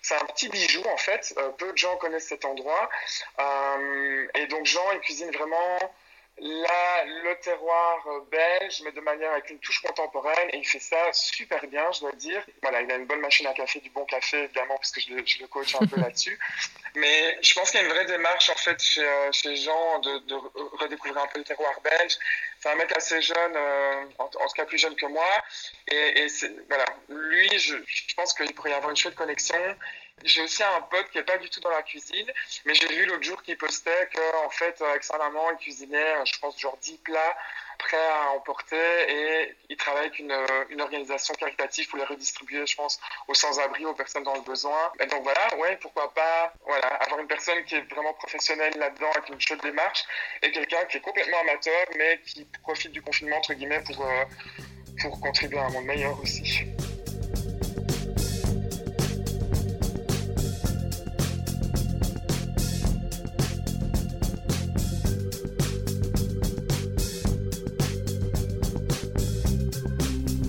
C'est 0.02 0.14
un 0.14 0.24
petit 0.26 0.48
bijou 0.48 0.82
en 0.88 0.96
fait. 0.96 1.34
Euh, 1.38 1.50
peu 1.50 1.72
de 1.72 1.76
gens 1.76 1.96
connaissent 1.96 2.28
cet 2.28 2.44
endroit. 2.44 2.88
Euh, 3.38 4.26
et 4.34 4.46
donc 4.46 4.66
Jean, 4.66 4.90
il 4.92 5.00
cuisine 5.00 5.30
vraiment 5.30 5.78
Là, 6.42 7.04
le 7.04 7.38
terroir 7.40 8.02
euh, 8.06 8.20
belge, 8.30 8.80
mais 8.82 8.92
de 8.92 9.00
manière 9.02 9.30
avec 9.32 9.50
une 9.50 9.58
touche 9.58 9.82
contemporaine, 9.82 10.48
et 10.54 10.56
il 10.56 10.66
fait 10.66 10.80
ça 10.80 11.12
super 11.12 11.66
bien, 11.66 11.92
je 11.92 12.00
dois 12.00 12.12
dire. 12.12 12.42
Voilà, 12.62 12.80
il 12.80 12.90
a 12.90 12.96
une 12.96 13.04
bonne 13.04 13.20
machine 13.20 13.46
à 13.46 13.52
café, 13.52 13.78
du 13.80 13.90
bon 13.90 14.06
café, 14.06 14.44
évidemment, 14.44 14.76
parce 14.76 14.90
que 14.90 15.02
je 15.02 15.12
le, 15.12 15.22
je 15.26 15.38
le 15.40 15.48
coach 15.48 15.74
un 15.74 15.86
peu 15.86 15.96
là-dessus. 16.00 16.38
Mais 16.94 17.38
je 17.42 17.52
pense 17.52 17.70
qu'il 17.70 17.80
y 17.80 17.82
a 17.82 17.86
une 17.86 17.92
vraie 17.92 18.06
démarche, 18.06 18.48
en 18.48 18.54
fait, 18.54 18.82
chez, 18.82 19.04
euh, 19.04 19.30
chez 19.32 19.54
Jean 19.54 19.98
de, 19.98 20.18
de, 20.20 20.34
redécouvrir 20.78 21.22
un 21.22 21.26
peu 21.26 21.40
le 21.40 21.44
terroir 21.44 21.78
belge. 21.82 22.16
C'est 22.58 22.70
un 22.70 22.74
mec 22.76 22.90
assez 22.96 23.20
jeune, 23.20 23.56
euh, 23.56 24.04
en, 24.18 24.24
en, 24.24 24.28
tout 24.28 24.54
cas 24.56 24.64
plus 24.64 24.78
jeune 24.78 24.96
que 24.96 25.06
moi. 25.06 25.28
Et, 25.88 26.22
et 26.22 26.26
voilà, 26.68 26.86
lui, 27.10 27.50
je, 27.58 27.76
je 27.86 28.14
pense 28.14 28.32
qu'il 28.32 28.54
pourrait 28.54 28.70
y 28.70 28.74
avoir 28.74 28.88
une 28.88 28.96
chouette 28.96 29.14
connexion. 29.14 29.58
J'ai 30.24 30.42
aussi 30.42 30.62
un 30.62 30.80
pote 30.82 31.10
qui 31.10 31.18
est 31.18 31.24
pas 31.24 31.38
du 31.38 31.48
tout 31.48 31.60
dans 31.60 31.70
la 31.70 31.82
cuisine, 31.82 32.30
mais 32.64 32.74
j'ai 32.74 32.88
vu 32.88 33.06
l'autre 33.06 33.22
jour 33.22 33.42
qu'il 33.42 33.56
postait 33.56 34.08
qu'en 34.14 34.50
fait, 34.50 34.80
avec 34.82 35.02
sa 35.02 35.16
maman, 35.18 35.50
il 35.52 35.56
cuisinait, 35.58 36.14
je 36.24 36.38
pense, 36.40 36.58
genre 36.60 36.76
10 36.82 36.98
plats 36.98 37.36
prêts 37.78 37.96
à 37.96 38.32
emporter 38.32 38.76
et 38.76 39.56
il 39.70 39.76
travaille 39.76 40.06
avec 40.06 40.18
une, 40.18 40.34
une 40.68 40.80
organisation 40.80 41.34
caritative 41.34 41.88
pour 41.88 41.98
les 41.98 42.04
redistribuer, 42.04 42.66
je 42.66 42.76
pense, 42.76 43.00
aux 43.26 43.34
sans-abri, 43.34 43.86
aux 43.86 43.94
personnes 43.94 44.22
dans 44.22 44.34
le 44.34 44.42
besoin. 44.42 44.92
Donc 45.10 45.22
voilà, 45.22 45.56
ouais, 45.56 45.78
pourquoi 45.80 46.12
pas, 46.12 46.52
voilà, 46.66 46.86
avoir 46.86 47.20
une 47.20 47.26
personne 47.26 47.64
qui 47.64 47.76
est 47.76 47.92
vraiment 47.92 48.12
professionnelle 48.14 48.74
là-dedans 48.76 49.10
avec 49.16 49.30
une 49.30 49.40
chaude 49.40 49.62
démarche 49.62 50.04
et 50.42 50.52
quelqu'un 50.52 50.84
qui 50.84 50.98
est 50.98 51.00
complètement 51.00 51.40
amateur, 51.40 51.86
mais 51.96 52.20
qui 52.26 52.44
profite 52.62 52.92
du 52.92 53.02
confinement, 53.02 53.38
entre 53.38 53.54
guillemets, 53.54 53.82
pour, 53.82 54.04
euh, 54.04 54.24
pour 55.00 55.20
contribuer 55.20 55.58
à 55.58 55.64
un 55.64 55.70
monde 55.70 55.86
meilleur 55.86 56.20
aussi. 56.20 56.66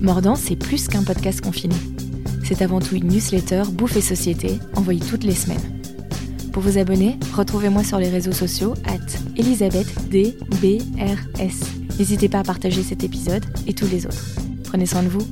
Mordant, 0.02 0.36
c'est 0.36 0.56
plus 0.56 0.88
qu'un 0.88 1.04
podcast 1.04 1.42
confiné. 1.42 1.76
C'est 2.44 2.64
avant 2.64 2.80
tout 2.80 2.96
une 2.96 3.08
newsletter 3.08 3.62
Bouffe 3.72 3.98
et 3.98 4.02
Société, 4.02 4.58
envoyée 4.76 5.00
toutes 5.00 5.24
les 5.24 5.36
semaines. 5.36 5.82
Pour 6.52 6.64
vous 6.64 6.80
abonner, 6.80 7.18
retrouvez-moi 7.36 7.84
sur 7.84 8.00
les 8.00 8.10
réseaux 8.10 8.32
sociaux 8.32 8.74
at 8.86 8.98
elisabethdbrs. 9.38 11.20
N'hésitez 12.00 12.30
pas 12.30 12.40
à 12.40 12.44
partager 12.44 12.82
cet 12.82 13.04
épisode 13.04 13.46
et 13.68 13.74
tous 13.74 13.88
les 13.88 14.08
autres. 14.08 14.26
Prenez 14.64 14.88
soin 14.88 15.04
de 15.04 15.10
vous 15.10 15.26